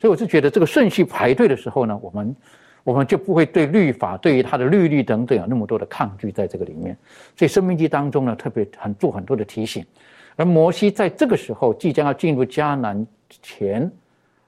[0.00, 2.36] 所以我是觉得这个顺序排队的时候呢，我们
[2.82, 6.98] 我们就不会对律法、对于它的律例等等有那么多的抗拒在这个里面。
[7.36, 9.86] 所以《生命记》当中呢，特别很做很多的提醒。
[10.34, 13.06] 而摩西在这个时候即将要进入迦南
[13.40, 13.88] 前，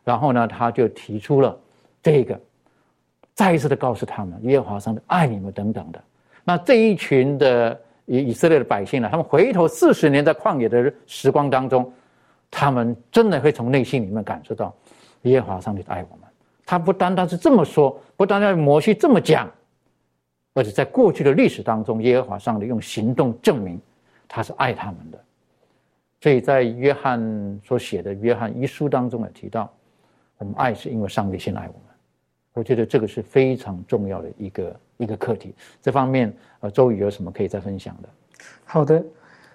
[0.02, 1.56] 然后呢，他就提出了
[2.02, 2.40] 这个，
[3.34, 6.02] 再一次的告诉他们耶和华上帝爱你们等等的。
[6.44, 11.90] 那这一群的以以色列的百姓呢，他们回头四十年在旷野的时光当中，
[12.50, 14.74] 他们真的会从内心里面感受到
[15.22, 16.28] 耶和华上帝爱我们。
[16.66, 19.50] 他不单单是这么说，不单单摩西这么讲，
[20.54, 23.80] 而且在过去的历史当中，耶和华上帝用行动证明
[24.28, 25.18] 他是爱他们的。
[26.20, 29.72] 所以在约翰所写的《约翰一书》当中也提到，
[30.38, 31.91] 我们爱是因为上帝先爱我们。
[32.54, 35.54] 我觉得这个是非常重要的一个一个课题。
[35.80, 38.08] 这方面，呃，周宇有什么可以再分享的？
[38.64, 39.02] 好的，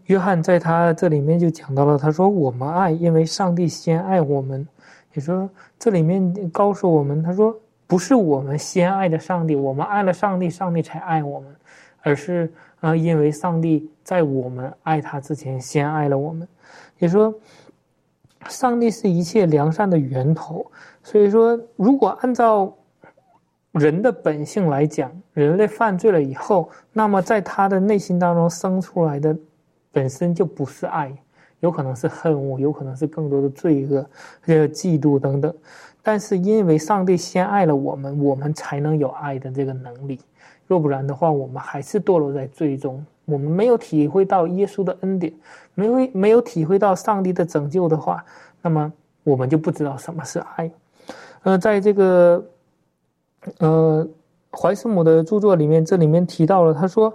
[0.06, 4.68] 约翰在他这里面就讲到了，他说：“我们爱，因为上帝先爱我们。”
[5.14, 7.58] 也说这里面告诉我们，他说
[7.88, 11.56] 不是我们先爱的上帝，我们爱了上帝，上帝才爱我们，
[12.02, 16.48] 而是啊，因为上帝在我们爱他之前先爱了我们。
[17.00, 17.34] 也说，
[18.48, 20.70] 上帝是一切良善的源头。
[21.02, 22.72] 所以说，如果按照
[23.78, 29.36] 人的本性来讲，人类犯罪了以后，那么在他的内心当中生出来的
[29.92, 31.14] 本身就不是爱，
[31.60, 34.06] 有可能是恨恶，有可能是更多的罪恶，
[34.42, 35.54] 还有嫉妒等等。
[36.02, 40.20] 但是因为上帝先爱了我们，我们才能有爱的这个能力。
[40.66, 43.06] 若不然的话，我们还是堕落在最中。
[43.26, 45.34] 我们没有体会到耶稣的恩典，
[45.74, 48.24] 没有没有体会到上帝的拯救的话，
[48.62, 48.92] 那么
[49.24, 50.72] 我们就不知道什么是爱。
[51.44, 52.42] 呃，在这个
[53.60, 54.08] 呃
[54.52, 57.14] 怀斯姆的著作里面，这里面提到了，他说，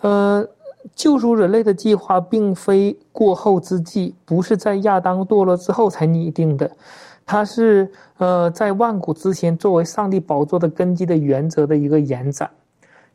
[0.00, 0.46] 呃，
[0.94, 6.70] 救赎人类的计划并非过后之计，不是在亚当堕落之后才拟定的，
[7.26, 12.50] 它是呃在万古之前作为上帝宝座的根基的原则的一个延展，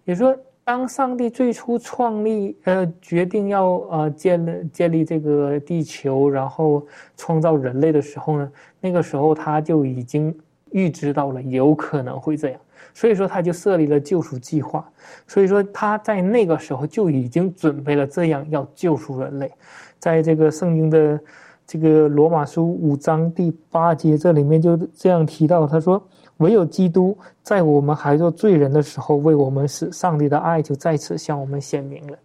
[0.05, 0.35] 也说。
[0.65, 6.81] 当上帝最初创立，呃，决定要呃建建立这个地球，然后
[7.17, 8.49] 创造人类的时候呢，
[8.79, 10.33] 那个时候他就已经
[10.73, 12.59] 预知到了有可能会这样，
[12.93, 14.85] 所以说他就设立了救赎计划。
[15.25, 19.49] 所以说他在那个时候就已经准备了这样要救赎人类，
[19.97, 21.17] 在这个圣经的
[21.65, 26.05] 这个罗马书五章第八节这里面就这样提到，他说。
[26.37, 32.17] 唯有基督在我们还做罪人的时候为我们死，上帝的爱就在此向我们显明了。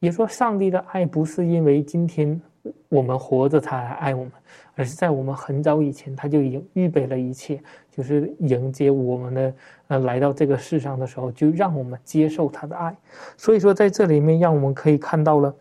[0.00, 2.40] 也说，上帝的爱不是因为今天
[2.88, 4.32] 我们活着才来爱我们，
[4.74, 7.60] 而是在我们很早以前，他就已经预备了一切，
[7.90, 9.54] 就是迎接我们的
[9.88, 12.96] 呃来到这个世上的时候，就让我们接受他的爱。
[13.36, 15.54] 所以说，在这里面，让我们可以看到了，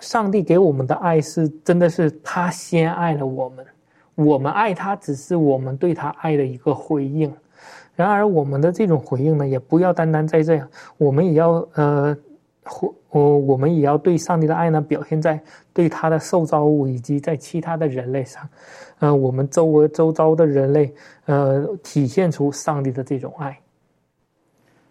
[0.00, 3.66] 上帝给我们的爱是真的是他先爱了我们，
[4.14, 7.32] 我们爱他只是我们对他爱的一个回应。
[7.94, 10.68] 然而，我们的这种回应呢，也不要单单在这样，
[10.98, 12.16] 我们也要呃。
[12.66, 15.40] 或我我们也要对上帝的爱呢，表现在
[15.72, 18.48] 对他的受造物以及在其他的人类上，
[18.98, 20.92] 呃，我们周围周遭的人类，
[21.26, 23.56] 呃，体现出上帝的这种爱。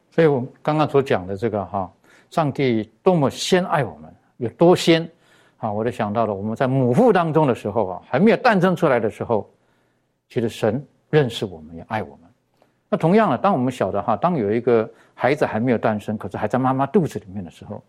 [0.10, 1.92] 所以，我刚刚所讲的这个哈，
[2.32, 5.08] 上帝多么先爱我们，有多先
[5.58, 5.70] 啊！
[5.70, 9.50] 我就想到了我们在母腹当中的时候啊，还没有诞生出来的时候，
[10.30, 12.25] 其实神认识我们，也爱我们。
[12.90, 17.84] 那同样的，当我们晓得哈，当有一个孩子还没有诞生，可是还在妈妈肚子里面的时候，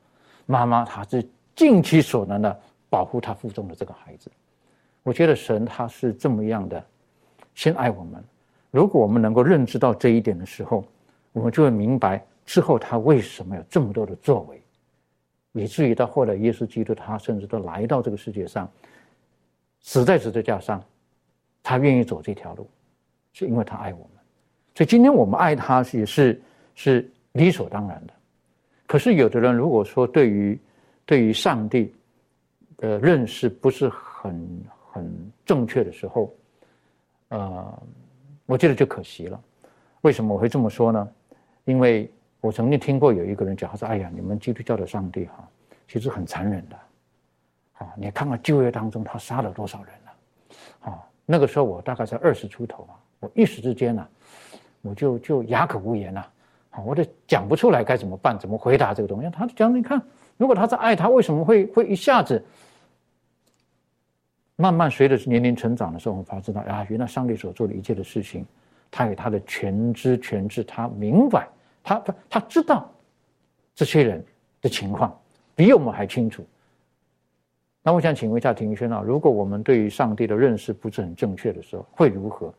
[0.46, 4.30] 妈妈她是尽其所能的保护她腹中的这个孩子。
[5.02, 6.84] 我觉得神他是这么样的，
[7.54, 8.24] 先爱我们。
[8.72, 10.84] 如果我们能够认知到这一点的时候，
[11.32, 14.60] 我们就会明白之后他为什么有这么多的作为，
[15.52, 18.68] 以至于到后来耶稣基督他甚至都来到这个世界上，
[19.80, 20.82] 死在十字架上，
[21.62, 22.68] 他愿意走这条路，
[23.32, 24.15] 是因为他爱我们。
[24.76, 26.38] 所以今天我们爱他也是
[26.74, 28.12] 是理所当然的，
[28.86, 30.60] 可是有的人如果说对于
[31.06, 31.94] 对于上帝
[32.76, 34.62] 的认识不是很
[34.92, 36.30] 很正确的时候，
[37.28, 37.82] 呃，
[38.44, 39.40] 我觉得就可惜了。
[40.02, 41.08] 为什么我会这么说呢？
[41.64, 42.12] 因为
[42.42, 45.48] 我曾经听过有一个人讲，他说：“哎呀，你们基督教的上帝哈，
[45.88, 46.76] 其实很残忍的，
[47.78, 54.06] 啊，你看看旧约当中他杀了多少人了，啊，那个时候我大概才二十出头啊，我一时之间呢。”
[54.86, 56.20] 我就就哑口无言了，
[56.70, 59.28] 啊，我都讲不出来该怎么办，怎么回答这个东西。
[59.30, 60.00] 他讲，你看，
[60.36, 62.42] 如果他在爱他，为什么会会一下子
[64.54, 68.46] 慢慢随着年龄成长的时候，我们发知道啊，原来上帝所做的一切的事情，
[68.90, 71.48] 他有他的全知全知，他明白，
[71.82, 72.90] 他他他知道
[73.74, 74.24] 这些人
[74.62, 75.14] 的情况
[75.54, 76.46] 比我们还清楚。
[77.82, 82.52] 那我想请问一下庭轩啊，如果我们对于上帝的认识不是很正确的时候，会如何？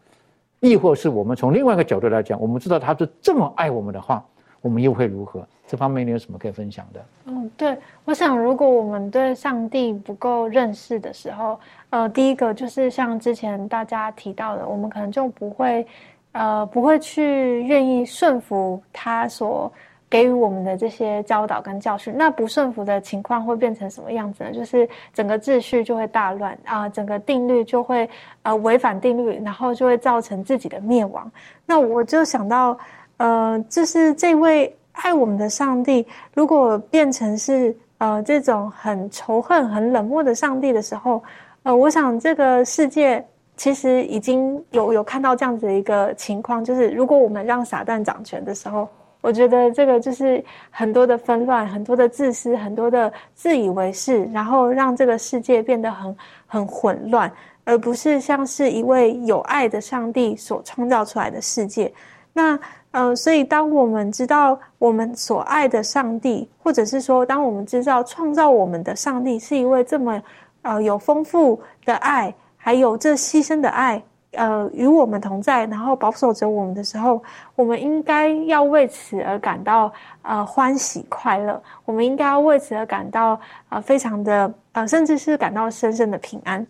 [0.60, 4.24] 亦或是我们从另外一个角度来讲，我们知道他是这么爱我们的话，
[4.62, 5.46] 我们又会如何？
[5.68, 7.06] 这方面你有什么可以分享的？
[7.26, 15.86] 嗯，对，我想如果我们对上帝不够认识的时候，呃，第一个就是像之前大家提到的，我们可能就不会，
[16.32, 19.72] 呃，不会去愿意顺服他所。
[20.10, 24.54] 给予我们的这些教导跟教训，那不顺服的情况会变成什么样子呢？
[24.54, 28.10] 就是整个秩序就会大乱啊，整个定律就会
[28.44, 31.30] 呃违反定律，然后就会造成自己的灭亡。
[31.66, 32.78] 那我就想到，
[33.18, 41.22] 呃，就是这位爱我们的上帝，如果变成是呃这种很仇恨、很冷漠的上帝的时候，
[41.64, 43.22] 呃，我想这个世界
[43.58, 48.88] 其实已经有有看到这样子的一个情况，就是如果我们让撒旦掌权的时候。
[49.22, 56.16] 我觉得这个就是很多的纷乱，很多的自私，很多的自以为是，然后让这个世界变得很
[56.46, 57.32] 很混乱，
[57.64, 61.92] 而不是像是一位有爱的上帝所创造出来的世界。
[62.32, 62.58] 那
[62.92, 70.22] 呃，所以当我们知道我们所爱的上帝，或者是说，当我们知道创造我们的上帝是一位这么
[70.62, 74.02] 呃有丰富的爱，还有这牺牲的爱。
[74.38, 77.22] 呃，与我们同在，然后保守着我们的时候，
[77.56, 81.62] 我们应该要为此而感到呃欢喜快乐。
[81.86, 86.66] 我们应该要为此而感到呃非常的呃，甚至是感到深深的平安。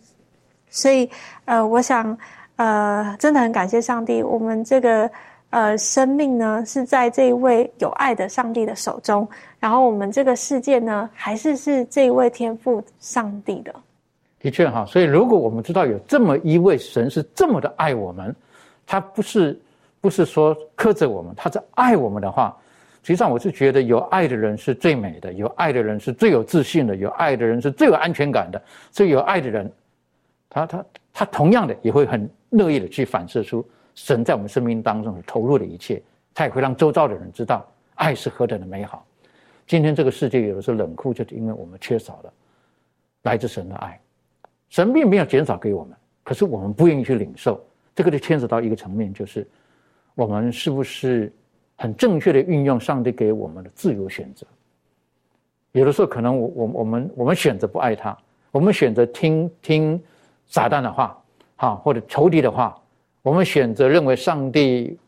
[0.70, 1.08] 所以
[1.44, 2.16] 呃，我想
[2.56, 5.10] 呃，真的很感谢上帝，我们这个
[5.50, 9.28] 呃生命呢是在这一位有爱的上帝的手中，
[9.60, 13.74] 然后我们这个世界呢还是是这一位天赋上帝的。
[14.40, 18.34] 的确哈，所以如果我们知道有这么一位神是这么的爱我们，
[18.86, 19.60] 他不是
[20.00, 22.56] 不是说苛责我们，他是爱我们的话，
[23.02, 28.62] 实际上我是觉得有爱的人是最美的，有爱的人是最有自信的，有爱的人是最有安全感的。
[28.92, 29.70] 所以有爱的人，
[30.48, 36.00] 他他他同样的也会很乐意的去反射出神在我们生命当中投入的一切，
[36.32, 37.66] 他也会让周遭的人知道
[37.96, 39.04] 爱是何等的美好。
[39.66, 42.32] 今天这个世界有的时候冷酷，就是因为我们缺少了
[43.24, 44.00] 来自神的爱。
[44.68, 47.58] 神并没有减少给我们，可是我们不愿意去领受，
[47.94, 49.46] 这个就牵扯到一个层面，就是
[50.14, 51.32] 我们是不是
[51.76, 54.46] 很正确的运用上帝给我们的自由选择？
[55.72, 58.16] 有的时候可能我我我们我们选择不爱他，
[58.50, 60.02] 我们选择听听
[60.46, 61.18] 撒旦的话，
[61.56, 62.78] 哈或者仇敌的话，
[63.22, 64.98] 我们选择认为上帝，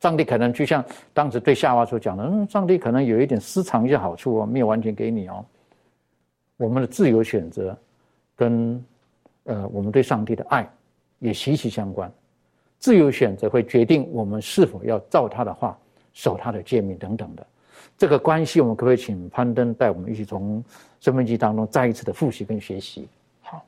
[0.00, 5.44] 上帝可能就像当时对夏娃所讲的，嗯，上帝可能有一点私藏一些好处哦，没有完全给你哦，
[6.56, 7.76] 我们的自由选择。
[8.36, 8.84] 跟
[9.44, 10.68] 呃，我们对上帝的爱
[11.18, 12.10] 也息息相关。
[12.78, 15.78] 自由选择会决定我们是否要照他的话
[16.12, 17.46] 守他的诫命等等的。
[17.96, 20.62] 这个关系，我们可不可以请攀登带我们一起从
[21.00, 23.08] 生命记当中再一次的复习跟学习？
[23.40, 23.64] 好，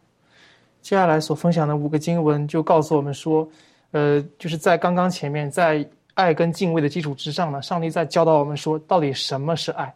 [0.82, 3.48] 接下来所分享的五个经文就告诉我们说，
[3.92, 9.92] 呃，就是在刚刚前面在爱跟敬畏的基础之上呢，上帝在教导我们说，到底什么是爱，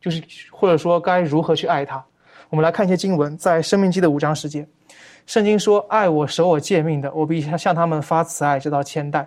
[0.00, 2.02] 就是或者说该如何去爱他。
[2.52, 4.66] 我们来看一些经文，在生命记的五章十节，
[5.24, 9.26] 圣经说：“爱我、守我诫命的，我必向他们发慈爱，直到千代。”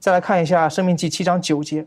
[0.00, 1.86] 再来看一下生命记七章九节。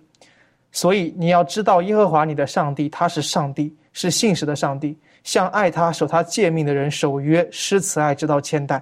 [0.71, 8.81] 所以你要知道，耶和华你的上帝，他是上帝，是信实的上帝，向爱他、守他诫命的人守约、施慈爱，直到千代。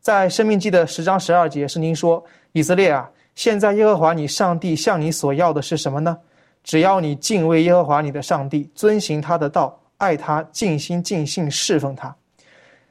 [0.00, 6.16] 在生命记的十章十二节，圣经说：“以色列啊，现在耶和华你上帝向你所要的是什么呢？
[6.62, 12.14] 只要你敬畏耶和华你的上帝，遵行他的道，爱他，尽心尽性侍奉他。”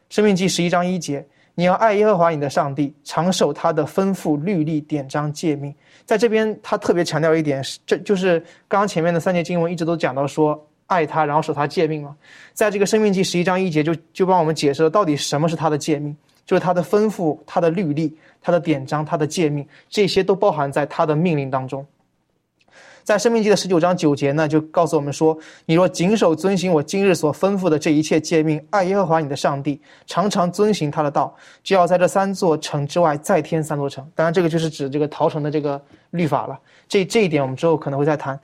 [0.09, 1.25] 生命记十一章一节。
[1.55, 5.75] 你要爱耶和华你的上帝，常守他的吩咐、律例、典章、诫命。
[6.05, 12.15] 在这边，他特别强调一点，这就是刚刚前面的三节经文一直都讲到说爱他，然后守他诫命嘛。
[12.53, 21.85] 在这个生命记十一章一节，就就帮我们解释了到底什么是他的诫命，就是他的吩咐、他的律例、他的典章、他的诫命，这些都包含在他的命令当中。
[23.09, 25.35] 在《生命记》的十九章九节呢，就告诉我们说
[25.65, 34.07] ：“你若谨守遵行我今日所吩咐的这一切诫命，爱耶和华你的上帝，常常遵行他的道，就要在这三座城之外再添三座城。
[34.13, 35.81] 当然，这个就是指这个陶城的这个
[36.11, 36.55] 律法了。
[36.87, 38.39] 这这一点我们之后可能会再谈。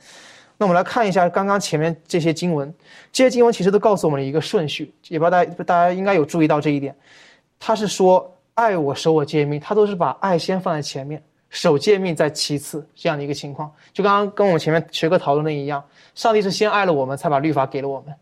[0.57, 2.73] 那我们来看一下刚刚前面这些经文，
[3.11, 6.95] 这些经文其实都告诉我们了一个顺序，也不知道大家大家应该有注意到这一点。
[7.59, 11.21] 他是说爱我守我诫命，他都是把爱先放在前面。”
[11.55, 15.81] 守诫命在其次，这样的一个情况，就刚刚跟我们前面学科讨论的一样，
[16.13, 18.13] 上帝是先爱了我们，才把律法给了我们。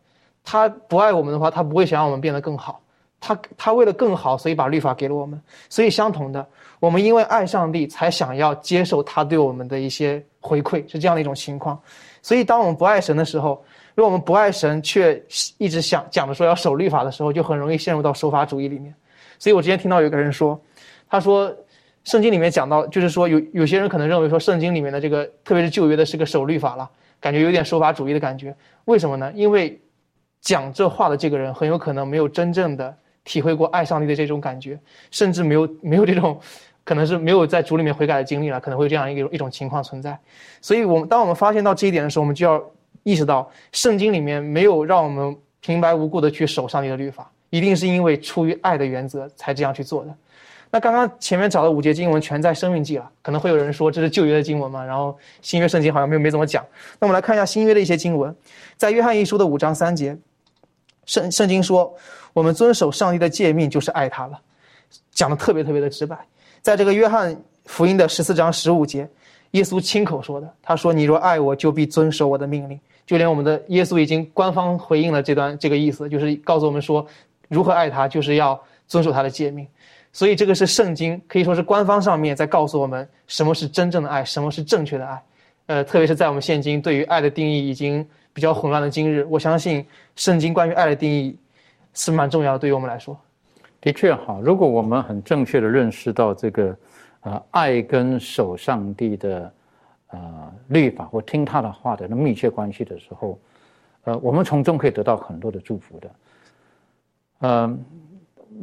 [0.43, 2.79] 他不爱我们的话，他不会想让我们变得更好。
[3.19, 5.41] 他他为了更好，所以把律法给了我们。
[5.67, 6.47] 所以相同的，
[6.79, 11.81] 我们因为爱上帝，才想要接受他对我们的一些回馈，是这样的一种情况。
[12.21, 13.59] 所以当我们不爱神的时候，
[13.95, 15.19] 如果我们不爱神，却
[15.57, 18.93] 一直想讲着说要守律法的时候，就很容易陷入到守法主义里面。
[19.39, 20.61] 所以我之前听到有个人说，
[21.09, 21.51] 他说。
[22.03, 26.89] 圣经里面讲到，就是说有有些人可能认为说圣经里面的这个，特别是旧约的是个守律法了，
[27.19, 28.55] 感觉有点守法主义的感觉。
[28.85, 29.31] 为什么呢？
[29.33, 29.79] 因为
[30.41, 32.93] 讲这话的这个人很有可能没有真正的
[33.23, 34.77] 体会过爱上帝的这种感觉，
[35.11, 36.37] 甚至没有没有这种，
[36.83, 40.19] 可能是没有在主里面悔改的经历了，可能会有这样一种一种情况存在。
[40.59, 42.61] 所以，我们当我们发现到这一点的时候，我们就要
[43.03, 50.13] 意识到，圣经里面没有让我们平白无故的去守上帝的律法，一定是因为出于爱的原则才这样去做的。
[50.73, 54.83] 那刚刚前面找的五节经文全在生命记了，可能会有人说这是旧约的经文嘛？
[54.83, 56.65] 然后新约圣经好像没没怎么讲。
[56.99, 58.35] 那我们来看一下新约的一些经文，
[58.75, 60.17] 在约翰一书的五章三节，
[61.05, 61.95] 圣圣经说，
[62.33, 64.41] 我们遵守上帝的诫命就是爱他了，
[65.11, 66.17] 讲的特别特别的直白。
[66.63, 69.07] 在这个约翰福音的十四章十五节，
[69.51, 77.05] 耶稣亲口说的，他说：“你若爱我，就必遵守我的命令。”就连我们的耶稣已经官方回应了这段这个意思，就是告诉我们说，
[77.47, 79.67] 如何爱他，就是要遵守他的诫命。
[80.15, 85.23] 所以这个是圣经，可以说是官方上面在告诉我们什么是真正的爱，什么是正确的爱。
[85.65, 89.83] 呃，特别是在我们现今对于爱的定义已经比较混乱的今日，我相信
[90.15, 91.35] 圣经关于爱的定义
[91.95, 93.19] 是蛮重要的，对于我们来说。
[93.81, 96.77] 的确哈，如果我们很正确的认识到这个，
[97.21, 99.53] 呃，爱跟守上帝的，
[100.09, 103.39] 呃，律法或听他的话的那密切关系的时候，
[104.03, 106.11] 呃，我们从中可以得到很多的祝福的，
[107.39, 107.83] 嗯。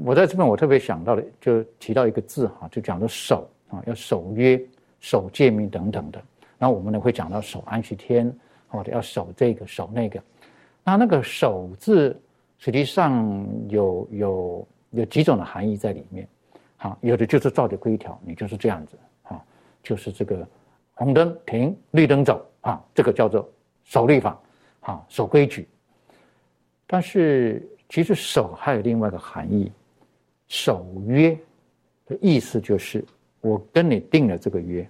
[0.05, 4.61] 我在这边，我特别想到的，就提到一个字哈，就讲的守啊，要守约、
[5.01, 6.23] 守诫命等等的。
[6.59, 8.33] 然后我们呢会讲到守安息天，
[8.69, 10.23] 或者要守这个、守那个。
[10.85, 12.19] 那那个守字，
[12.59, 16.27] 实际上有有有几种的含义在里面。
[16.77, 19.43] 好，有的就是照着规条，你就是这样子啊，
[19.83, 20.47] 就是这个
[20.95, 23.47] 红灯停，绿灯走啊，这个叫做
[23.85, 24.41] 守律法，
[24.81, 25.69] 啊，守规矩。
[26.87, 29.71] 但是其实守还有另外一个含义。
[30.51, 31.39] 守约
[32.07, 33.05] 的意思就是，
[33.41, 34.87] 我跟你定了这个约，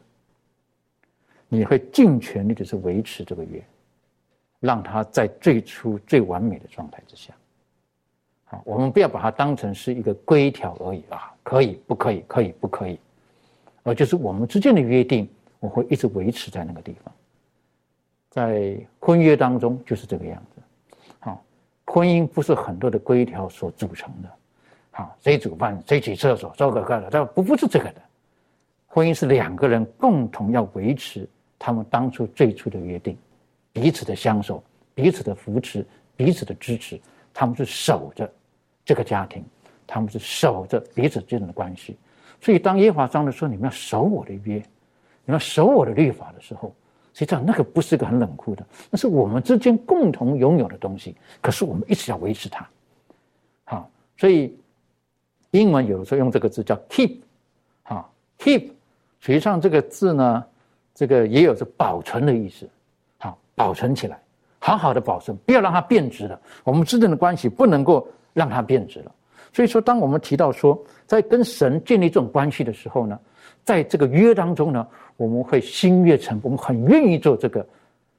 [1.50, 3.62] 你会尽全力的去维持这个约，
[4.58, 7.34] 让它在最初最完美的状态之下。
[8.46, 12.98] 好，我们不要把它当成是一个规条而已啊，可以不可以，可以不可以，
[13.82, 17.14] 而就是我们之间的约定，我会一直维持在那个地方。
[18.30, 20.62] 在婚约当中就是这个样子。
[21.18, 21.44] 好，
[21.84, 24.39] 婚姻不是很多的规条所组成的。
[25.00, 28.02] 啊，谁煮饭，谁洗厕所，做个个的，这不不是这个的。
[28.86, 31.26] 婚姻是两个人共同要维持
[31.58, 33.16] 他们当初最初的约定，
[33.72, 34.62] 彼此的相守，
[34.94, 35.86] 彼此的扶持，
[36.16, 37.00] 彼此的支持，
[37.32, 38.30] 他们是守着
[38.84, 39.42] 这个家庭，
[39.86, 41.96] 他们是守着彼此之间的关系。
[42.38, 46.74] 所以当耶和华章的说你们要守我的约，你们要守我的律法的时候，
[47.14, 51.16] 实际上那个不是个很冷酷的，那是我们之间共同拥有的东西。
[51.40, 52.68] 可是我们一直要维持它。
[53.64, 54.58] 好，所以
[55.50, 57.16] 英文有的时候用这个字叫 keep，
[57.84, 58.70] 啊，keep，
[59.18, 60.44] 实际上这个字呢，
[60.94, 62.68] 这个也有着保存的意思。
[63.18, 64.20] 好，保存起来，
[64.58, 66.40] 好好的保存，不要让它变质了。
[66.64, 69.12] 我们之间的关系不能够让它变质了。
[69.52, 73.18] 所以说，当我们提到说，在跟神建立这种关系的时候呢，
[73.64, 74.86] 在这个约当中呢，
[75.16, 77.66] 我们会心悦诚服，我们很愿意做这个，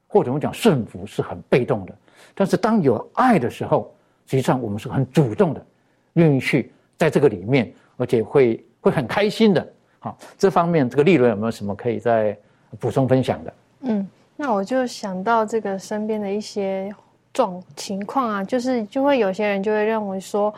[0.08, 1.96] 或者我们讲顺服是很被动的。
[2.36, 3.94] 但是当有爱的时候，
[4.28, 5.66] 实际上我们是很主动的，
[6.14, 6.70] 愿意去
[7.02, 9.68] 在这个里面，而且会会很开心的。
[9.98, 12.38] 好，这方面这个利润有没有什么可以再
[12.80, 13.54] 补充分享的？
[13.80, 16.94] 嗯，那我就想到这个身边的一些
[17.34, 20.54] 状情况啊，就是就会有些人就会认为说。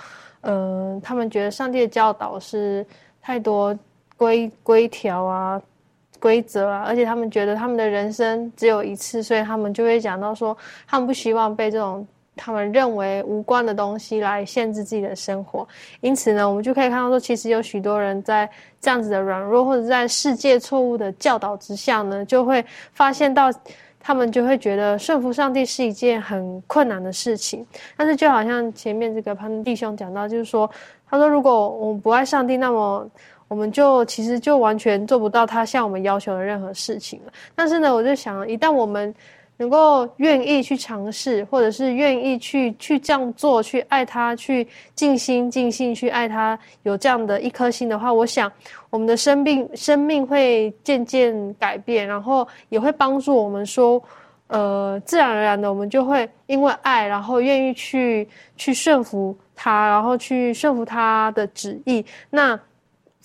[0.46, 2.86] 嗯，他们觉得上帝的教导是
[3.22, 3.74] 太多
[4.18, 5.62] 规规条啊、
[6.20, 12.06] 规则啊，而且他们觉得他们的人生只有一次，所以他们就会讲到说，他们不希望被这种
[12.36, 15.68] 他们认为无关的东西来限制自己的生活。
[16.02, 18.50] 因此呢，我们就可以看到说，其实有许多人在
[18.82, 22.64] 这样子的软弱，或者在世界错误的教导之下呢，就会
[22.94, 23.52] 发现到。
[24.06, 27.66] 他们就会觉得顺服上帝是一件很困难的事情，
[27.96, 30.70] 但是就好像前面这个潘弟兄讲到，就是说，
[31.10, 33.10] 他说如果我们不爱上帝，那么
[33.48, 37.32] 我们就其实就完全做不到他向我们要求的任何事情了。
[37.56, 39.16] 但是呢，我就想，一旦我们
[39.58, 48.52] 能够愿意去尝试，或者是愿意去去这样做，去爱他，去尽心尽性去爱他，有这样的一颗心的话，我想
[48.90, 54.02] 我们的生命生命会渐渐改变，然后也会帮助我们说，
[54.48, 58.28] 呃，自然而然的，我们就会因为爱，然后愿意去
[58.58, 62.04] 去顺服他，然后去顺服他的旨意。
[62.30, 62.60] 那。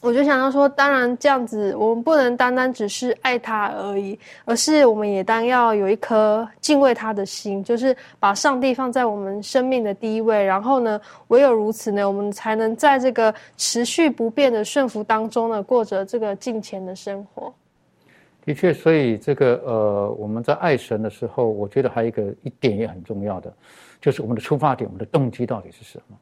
[0.00, 10.44] 我就想到说，当然这样子，我们不能单单只是爱他而已，而是我们也当要有一颗敬畏他的心，就是把上帝放在我们生命的第一位。
[10.44, 17.52] 然后呢，唯有如此呢，我们才能在这个持续不变的顺服当中呢，过着这个敬虔的生活。
[18.46, 23.52] 的确，所以这个呃，我们在爱神的时候，我觉得还有一个一点也很重要的，
[24.00, 26.16] 就是我们的出发点，我们的动机到底是什么。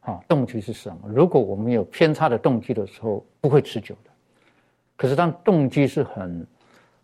[0.00, 1.08] 啊，动机是什么？
[1.08, 4.10] 如果我们有偏差的动机的时候，不会持久的。
[4.96, 6.46] 可是当动机是很、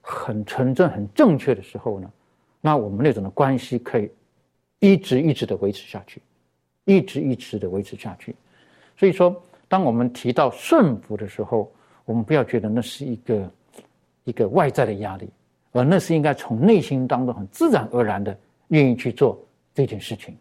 [0.01, 2.11] 很纯正、很正确的时候呢，
[2.61, 4.11] 那我们那种的关系可以
[4.79, 6.21] 一直一直的维持下去，
[6.85, 8.35] 一直一直的维持下去。
[8.97, 9.35] 所以说，
[9.69, 11.71] 当我们提到顺服的时候，
[12.05, 13.51] 我们不要觉得那是一个
[14.25, 15.29] 一个外在的压力，
[15.73, 18.37] 而那是应该从内心当中很自然而然的
[18.69, 19.39] 愿意去做
[19.75, 20.37] 这件事情。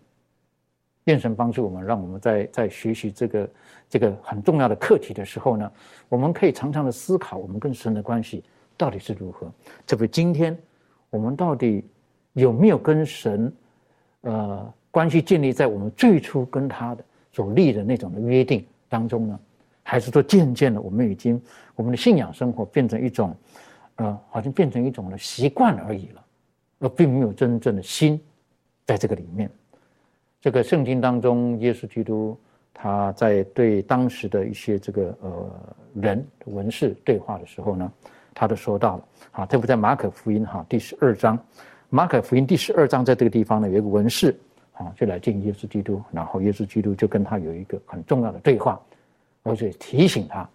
[1.05, 3.49] 愿神帮助我们，让我们在在学习这个
[3.89, 5.71] 这个很重要的课题的时候呢，
[6.09, 8.43] 我们可以常常的思考我们跟神的关系
[8.75, 9.51] 到底是如何。
[9.85, 10.57] 这不，今天
[11.09, 11.85] 我们到底
[12.33, 13.53] 有没有跟神
[14.21, 19.39] 呃关系建立在我们最初跟他的所立的那种的约定当中呢？
[19.83, 21.39] 还是说渐渐的我们已经
[21.75, 23.37] 我们的信仰生活变成一种
[23.97, 26.25] 呃好像变成一种的习惯而已了，
[26.79, 28.19] 而并没有真正的心
[28.85, 29.47] 在这个里面。
[30.45, 32.37] 这个圣经当中，耶稣基督
[32.71, 35.49] 他在对当时的一些这个呃
[35.95, 37.91] 人文士对话的时候呢，
[38.31, 41.35] 他都说到了啊，特别在马可福音哈第十二章，
[41.89, 44.37] 马可福音第十二章在这个地方呢，有一个文士
[44.73, 48.79] 啊，就来见耶稣基督，然后耶稣基督就跟他有一个很重要的对话，
[49.41, 50.47] 而且提醒他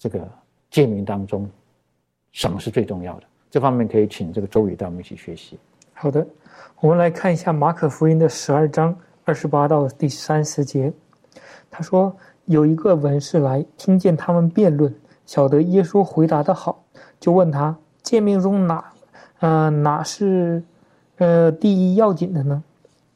[0.00, 0.28] 这个
[0.68, 1.48] 诫命当中
[2.32, 5.56] 什么是最重要的，这方面可以请这个周宇带我们一起学习。
[5.92, 6.26] 好的。
[6.80, 10.92] 我们来看一下马可福音的十二章二十八到第三十节。
[11.70, 12.14] 他说
[12.46, 14.92] ：“有一个文士来，听见他们辩论，
[15.26, 16.82] 晓得耶稣回答的好，
[17.20, 18.84] 就问他：诫命中哪，
[19.38, 20.62] 呃，哪是，
[21.18, 22.62] 呃，第一要紧的呢？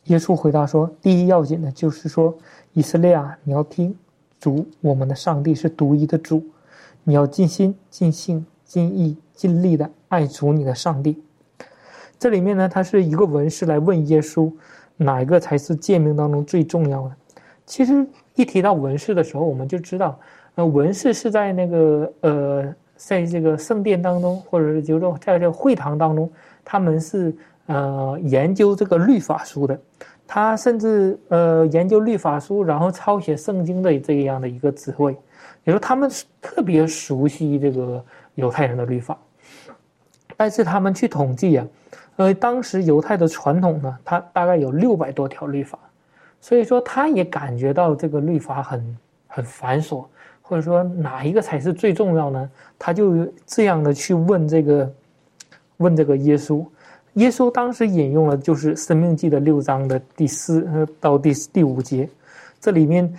[0.05, 2.37] 耶稣回答说：第一要紧的就是说，
[2.75, 3.97] 以色列啊，你要听，
[4.39, 6.45] 主我们的上帝是独一的主，
[7.03, 11.21] 你要尽心、尽性、尽意、尽力的爱主你的上帝。”
[12.25, 14.51] 这里面呢，他是一个文士来问耶稣，
[14.97, 17.15] 哪一个才是诫命当中最重要的？
[17.67, 20.19] 其实一提到文士的时候，我们就知道，
[20.55, 26.33] 呃，文士是在那个呃，在这个圣殿当中，或者是就是说在这个会堂当中，
[26.65, 29.79] 他们是呃研究这个律法书的，
[30.27, 35.15] 他甚至呃研究律法书，然后抄写圣经的这样的一个职位，
[35.65, 36.11] 也说他们
[36.41, 38.03] 特别熟悉这个
[38.37, 39.19] 犹太人的律法，
[40.39, 41.67] 但是他们去统计啊。
[42.17, 45.79] 呃，当时犹太的传统呢，它大概有六百多条律法，
[46.41, 48.97] 所以说他也感觉到这个律法很
[49.27, 50.05] 很繁琐，
[50.41, 52.49] 或者说哪一个才是最重要呢？
[52.79, 54.93] 他就这样的去问这个
[55.79, 56.65] 问这个耶稣。
[57.15, 62.09] 耶稣当时引用了就是《生命记》的六章的第四到第第五节，
[62.61, 63.13] 这里面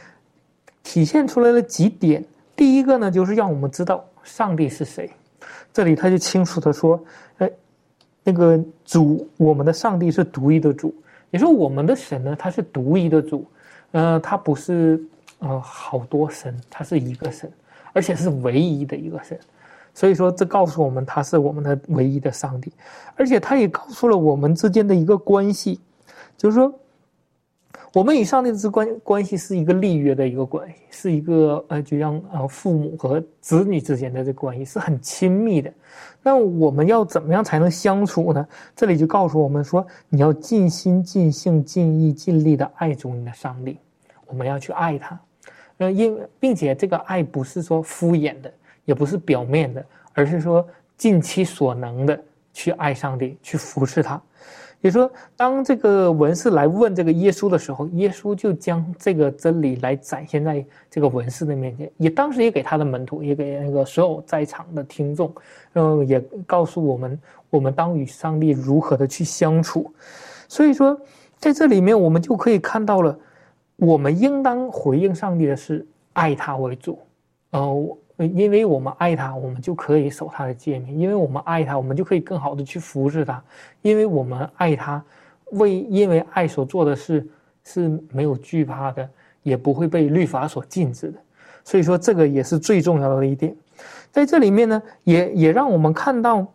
[0.84, 2.24] 体现出来了几点。
[2.58, 5.10] 第一个呢，就是让我们知道上帝是谁。
[5.74, 7.02] 这里他就清楚的说
[7.40, 7.50] ：“哎，
[8.28, 10.94] 那个主，我们的上帝是独一的主，
[11.30, 13.46] 也说我们的神呢，他是独一的主，
[13.92, 15.00] 呃，他不是
[15.40, 17.50] 呃好多神，他是一个神，
[17.94, 19.40] 而且是唯一的一个神。”
[19.94, 22.74] 所以说，这告诉我们他是我们的唯一的上帝，
[23.16, 25.80] 而且他也告诉了我们之间的一个关系，
[26.36, 26.74] 就是说，
[27.96, 35.72] 我们与上帝之关关系是一个立约的一个关系，是一个呃，就像呃父母和子女之间的这关系是很亲密的。
[36.22, 38.46] 那我们要怎么样才能相处呢？
[38.76, 43.80] 这里就告诉我们说，你要尽心、尽性、尽意、尽力的爱主你的上帝，
[44.28, 45.18] 我们要去爱他，
[45.78, 48.52] 呃，因并且这个爱不是说敷衍的。
[48.84, 49.84] 也不是表面的，
[50.14, 50.64] 而是说
[50.96, 52.24] 尽其所能的
[52.54, 54.22] 去爱上帝，去服侍他。
[54.86, 65.34] 也说，当这个文士来问这个耶稣的时候，耶稣就将这个真理来展现在这个文士的面前，也当时也给他的门徒，也给那个所有在场的听众，
[65.74, 67.20] 嗯，也告诉我们，
[67.50, 69.92] 我们当与上帝如何的去相处。
[70.48, 70.96] 所以说，
[71.40, 73.18] 在这里面，我们就可以看到了，
[73.78, 75.84] 我们应当回应上帝的是
[76.14, 77.00] 爱他为主，
[77.50, 77.98] 呃。
[78.18, 83.42] 因为我们爱他，我们就可以守他的诫命；因为我们爱他，我们就可以更好的去服侍他；
[83.82, 85.04] 因为我们爱他，
[85.52, 87.28] 为因为爱所做的事
[87.66, 89.10] 是没有惧怕的，
[89.44, 91.20] 也不会被律法所禁止的。
[91.64, 93.56] 所以说，这个也是最重要的一点。
[94.12, 96.46] 在这里面呢，也也让我们看到，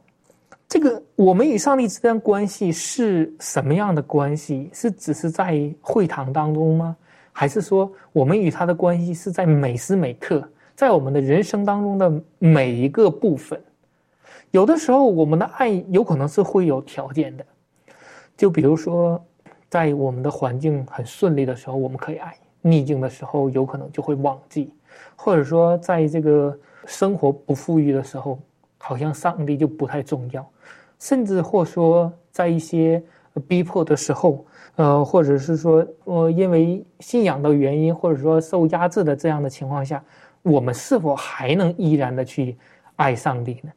[0.66, 4.70] 这个我们与上帝之间关系是什么样的关系？
[4.72, 6.96] 是只是在会堂当中吗？
[7.32, 10.48] 还是说我们与他的关系是在每时每刻？
[10.80, 13.62] 在我们的人生当中的每一个部分，
[14.50, 17.44] 有的时候我们的爱有可能是会有条件的，
[18.34, 19.22] 就比如说，
[19.68, 22.30] 在我们的环境很顺利的时候，我们可以爱；
[22.62, 24.72] 逆境的时候，有可能就会忘记；
[25.16, 28.38] 或者说，在这个生活不富裕的时候，
[28.78, 30.42] 好像上帝就不太重要；
[30.98, 33.02] 甚至或说，在一些
[33.46, 40.02] 逼迫的时候，呃，或者是说，呃，因为信仰的原因，或者说受压制的这样的情况下。
[40.42, 42.56] 我们是否还能依然的去
[42.96, 43.70] 爱上帝呢？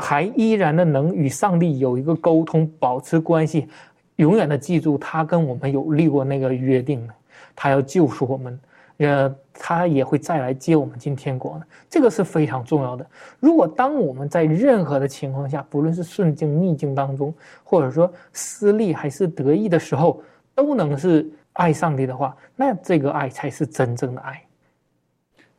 [0.00, 3.68] 还依然的能与上帝有一个沟通，保持关系，
[4.16, 7.12] 永远的记住他跟我们有立过那个约定呢？
[7.56, 8.60] 他要救赎我们，
[8.98, 11.64] 呃，他也会再来接我们进天国呢？
[11.90, 13.04] 这个是非常重要的。
[13.40, 20.22] 如果当我们在任何的情况下，不论是顺境逆境当中，或者说失利还是得意的时候，
[20.54, 24.40] 都能是爱上帝的话，那这个爱才是真正的爱。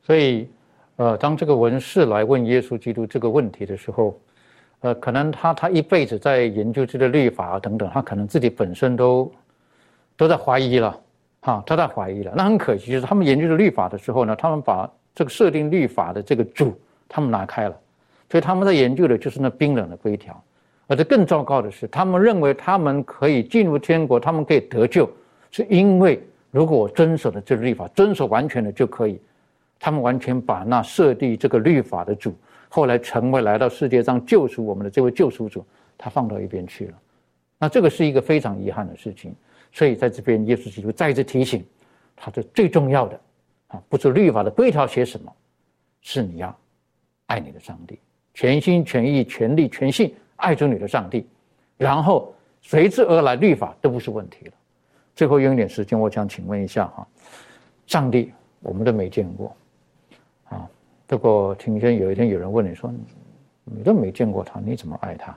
[0.09, 0.49] 所以，
[0.95, 4.19] 呃，当这个文士来问耶稣基督这个问题的时候，
[4.79, 9.31] 呃，可能他他一辈子在研究这个律法啊等等，他可能自己本身都
[10.17, 10.99] 都在怀疑了，
[11.41, 12.33] 哈，他在怀疑了。
[12.35, 16.73] 那很可惜，就是他们研究的律法的时候呢，他们把这个设定律法的这个主
[17.07, 17.79] 他们拿开了，
[18.31, 20.43] 所以他们在研究的就是那冰冷的规条。
[20.87, 25.07] 而且更糟糕的是，他们认为他们可以进入天国，他们可以得救，
[25.51, 29.21] 是因为如果我遵守了这个律法，遵守完全的就可以。
[29.79, 32.35] 他们完全把那设立这个律法的主，
[32.67, 35.65] 后来成为来到世界上救赎我们的这位救赎主，
[35.97, 36.93] 他放到一边去了。
[37.57, 39.33] 那这个是一个非常遗憾的事情。
[39.71, 41.63] 所以在这边，耶稣基督再次提醒，
[42.15, 43.19] 他的最重要的
[43.67, 45.31] 啊，不是律法的规条写什么，
[46.01, 46.57] 是你要
[47.27, 47.99] 爱你的上帝，
[48.33, 51.27] 全心全意、全力全性爱着你的上帝，
[51.77, 54.53] 然后随之而来律法都不是问题了。
[55.13, 57.07] 最后用一点时间，我想请问一下哈，
[57.85, 59.55] 上帝我们都没见过。
[61.09, 62.91] 啊，不过听见有一天有人问你说，
[63.65, 65.31] 你都没见过他，你怎么爱他？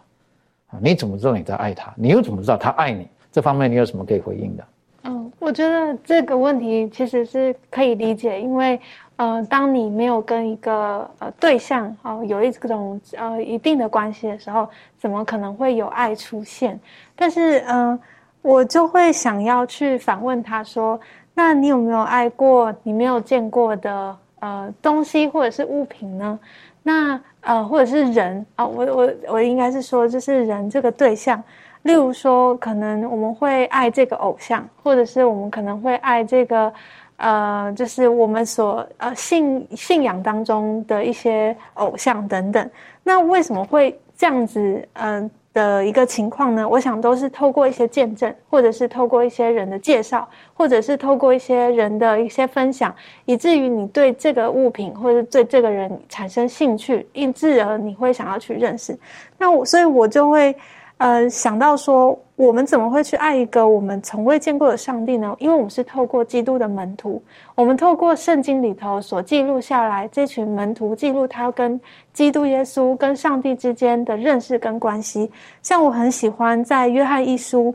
[0.67, 1.93] 啊，你怎么知道你在爱他？
[1.97, 3.09] 你又怎么知道他爱你？
[3.33, 4.65] 这方面你有什么可以回应的？
[5.05, 8.79] 嗯，我觉得这个问题其实是可以理解，因为
[9.17, 14.69] 呃，当你没有跟一个呃对象哦有一种呃一定的关系的时候，
[14.99, 16.79] 怎么可能会有爱出现？
[17.17, 17.99] 但是嗯，
[18.43, 21.01] 我就会想要去反问他说，
[21.33, 24.15] 那你有没有爱过你没有见过的？
[24.43, 26.37] 呃，东西或者是物品呢？
[26.83, 31.41] 那呃，或者是人啊，我我我应该是说，就是人这个对象。
[31.83, 36.73] 例如说，可能我们会爱这个偶像，或者是我们可能会爱这个
[37.19, 42.69] 呃，就是我们所呃信信仰当中的一些偶像等等。
[43.05, 44.89] 那为什么会这样子？
[44.95, 52.95] 嗯，的一个情况呢，我想都是透过一些见证，或者是透过一些人的介绍，或者是透过一些人的一些分享，
[53.25, 57.33] 以至于你对这个物品或者对这个人产生兴趣，因
[57.67, 58.99] 而你会想要去认识。
[59.39, 60.55] 那我，所以我就会。
[61.03, 65.35] 呃，想到说，我们怎么会去爱一个我们从未见过的上帝呢？
[65.41, 67.21] 因为我们是透过基督的门徒，
[67.57, 71.81] 我们透过圣经里头所记录下来，这群门徒记录他跟
[72.13, 75.29] 基督耶稣、跟上帝之间的认识跟关系。
[75.61, 77.75] 像我很喜欢在约翰一书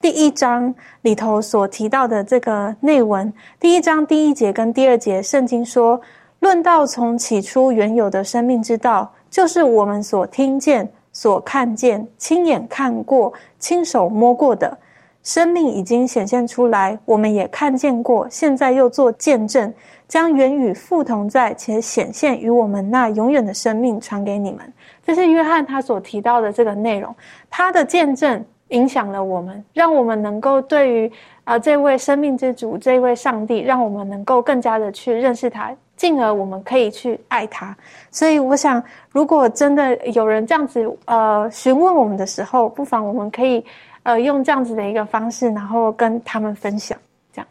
[0.00, 6.00] 第一章里头所提到的这个内文，第一章第一节跟第二节，圣经说
[6.40, 14.78] ：“论到从起初原有的生命之道，就是我们所听见。”所看见、亲眼看过、亲手摸过的
[15.24, 19.74] 生命已经显现出来，我们也看见过，现在又做见证，
[20.06, 24.60] 将原与父同在且显现于我们那永远的生命传给你们。
[25.04, 27.12] 这是约翰他所提到的这个内容，
[27.50, 31.10] 他的见证影响了我们，让我们能够对于
[31.42, 35.74] 啊这位生命之主、这位上帝，让我们能够更加的去认识他。
[35.98, 37.76] 进而我们可以去爱他，
[38.08, 38.80] 所以我想，
[39.10, 43.62] 如果真的有人这样子呃询问我们的时候，不妨我们可以
[44.04, 46.96] 呃用这样子的一个方式，然后跟他们分享。
[47.32, 47.48] 这样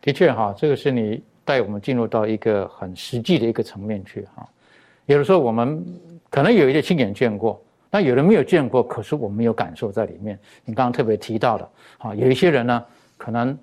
[0.00, 4.48] 的确哈，这个是你带我们进入到一个很实际的一个层面去哈。
[5.04, 5.84] 有的时候我们
[6.30, 10.38] 可能有一些亲眼见过，那有人没有见过，可是我们有感受在里面。
[10.64, 12.82] 你刚刚特别提到的啊，有一些人呢，
[13.18, 13.56] 可能。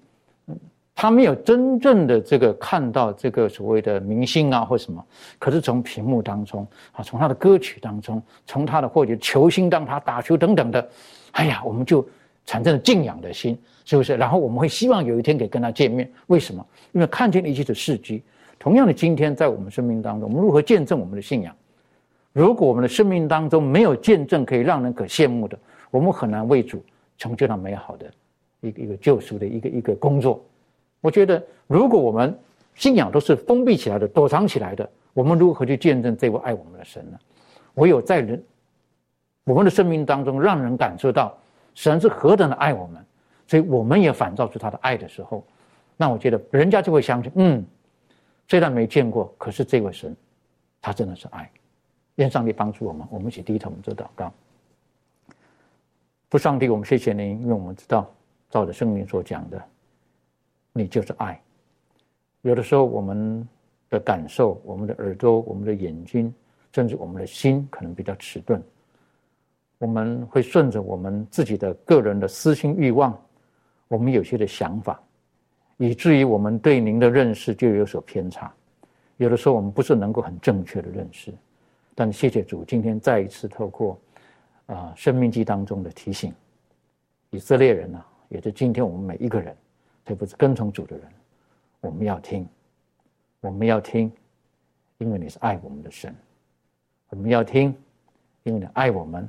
[1.00, 5.06] 他没有真正的这个看到这个所谓的明星啊或什么，
[5.38, 10.90] 可是从屏幕当中啊，从他的歌曲当中，从他的或者球星当他打球等等的，
[11.34, 12.04] 哎呀，我们就
[12.48, 14.16] 产生了敬仰的心，是不是？
[14.16, 16.12] 然后我们会希望有一天可以跟他见面。
[16.26, 16.66] 为什么？
[16.94, 18.24] 因为看见了一些的事迹。
[18.58, 21.56] 同样的，今天在我们生命当中，我们如何见证我们的信仰？
[22.34, 25.56] 如果我们的生命当中没有见证可以让人可羡慕的，
[25.92, 26.84] 我们很难为主
[27.20, 28.12] 成就那美好的
[28.62, 30.44] 一个一个救赎的一个一个工作。
[31.02, 32.38] 我觉得，如果我们
[32.76, 37.18] 信仰都是封闭起来的、躲藏起来的，我们如何去见证这位爱我们的神呢？
[37.76, 38.44] 唯有在人
[39.44, 41.38] 我们的生命当中，让人感受到
[41.74, 43.06] 神是何等的爱我们，
[43.48, 45.46] 所以我们也反照出他的爱的时候，
[45.96, 47.66] 那我觉得人家就会相信，嗯，
[48.48, 50.16] 虽然没见过，可是这位神，
[50.82, 51.50] 他真的是爱。
[52.16, 54.34] 愿上帝帮助我们，我们一起低头做祷告。
[56.30, 58.12] 不，上帝，我们谢谢您，因为我们知道，
[58.50, 59.64] 照着圣灵所讲的。
[60.78, 61.42] 你就是爱。
[62.42, 63.48] 有的时候，我们
[63.90, 66.34] 的感受、我们的耳朵、我们的眼睛，
[66.72, 68.62] 甚至我们的心，可能比较迟钝。
[69.80, 73.20] 我们会顺着我们自己的个人的私心欲望，
[73.88, 75.02] 我们有些的想法，
[75.78, 78.52] 以至于我们对您的认识就有所偏差。
[79.18, 81.34] 有的时候，我们不是能够很正确的认识。
[81.94, 84.00] 但谢谢主，今天再一次透过
[84.68, 86.34] 啊《生命记》当中的提醒，
[87.32, 89.56] 以色列人呢，也是今天我们每一个人。
[90.08, 91.06] 特别是跟从主的人，
[91.82, 92.48] 我们要听，
[93.42, 94.10] 我们要听，
[95.00, 96.16] 因为你是爱我们的神。
[97.10, 97.76] 我们要听，
[98.44, 99.28] 因为你爱我们，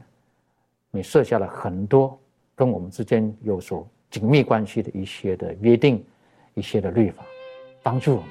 [0.92, 2.16] 你设下了很多
[2.54, 6.04] 跟我们之间有所紧密关系的一些的约定，
[6.54, 7.24] 一些的律法，
[7.82, 8.28] 帮助我们，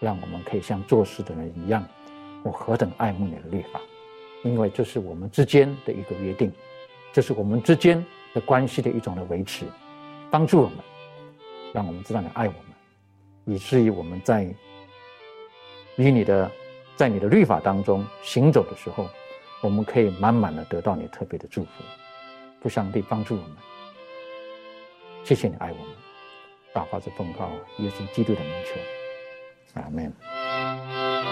[0.00, 1.86] 让我们可以像做事的人一样，
[2.42, 3.78] 我何等爱慕你的律法，
[4.44, 6.50] 因为这是我们之间的一个约定，
[7.12, 8.02] 这是我们之间
[8.32, 9.66] 的关系的一种的维持，
[10.30, 10.78] 帮助我们。
[11.72, 12.62] 让我们知道你爱我们，
[13.44, 14.42] 以至于我们在
[15.96, 16.50] 与你的
[16.96, 19.08] 在你的律法当中行走的时候，
[19.62, 21.70] 我们可以满满的得到你特别的祝福。
[22.60, 23.56] 不上帝帮助我们，
[25.24, 25.86] 谢谢你爱我们，
[26.74, 27.48] 大发着奉告
[27.78, 31.29] 耶稣基督的名求，阿门。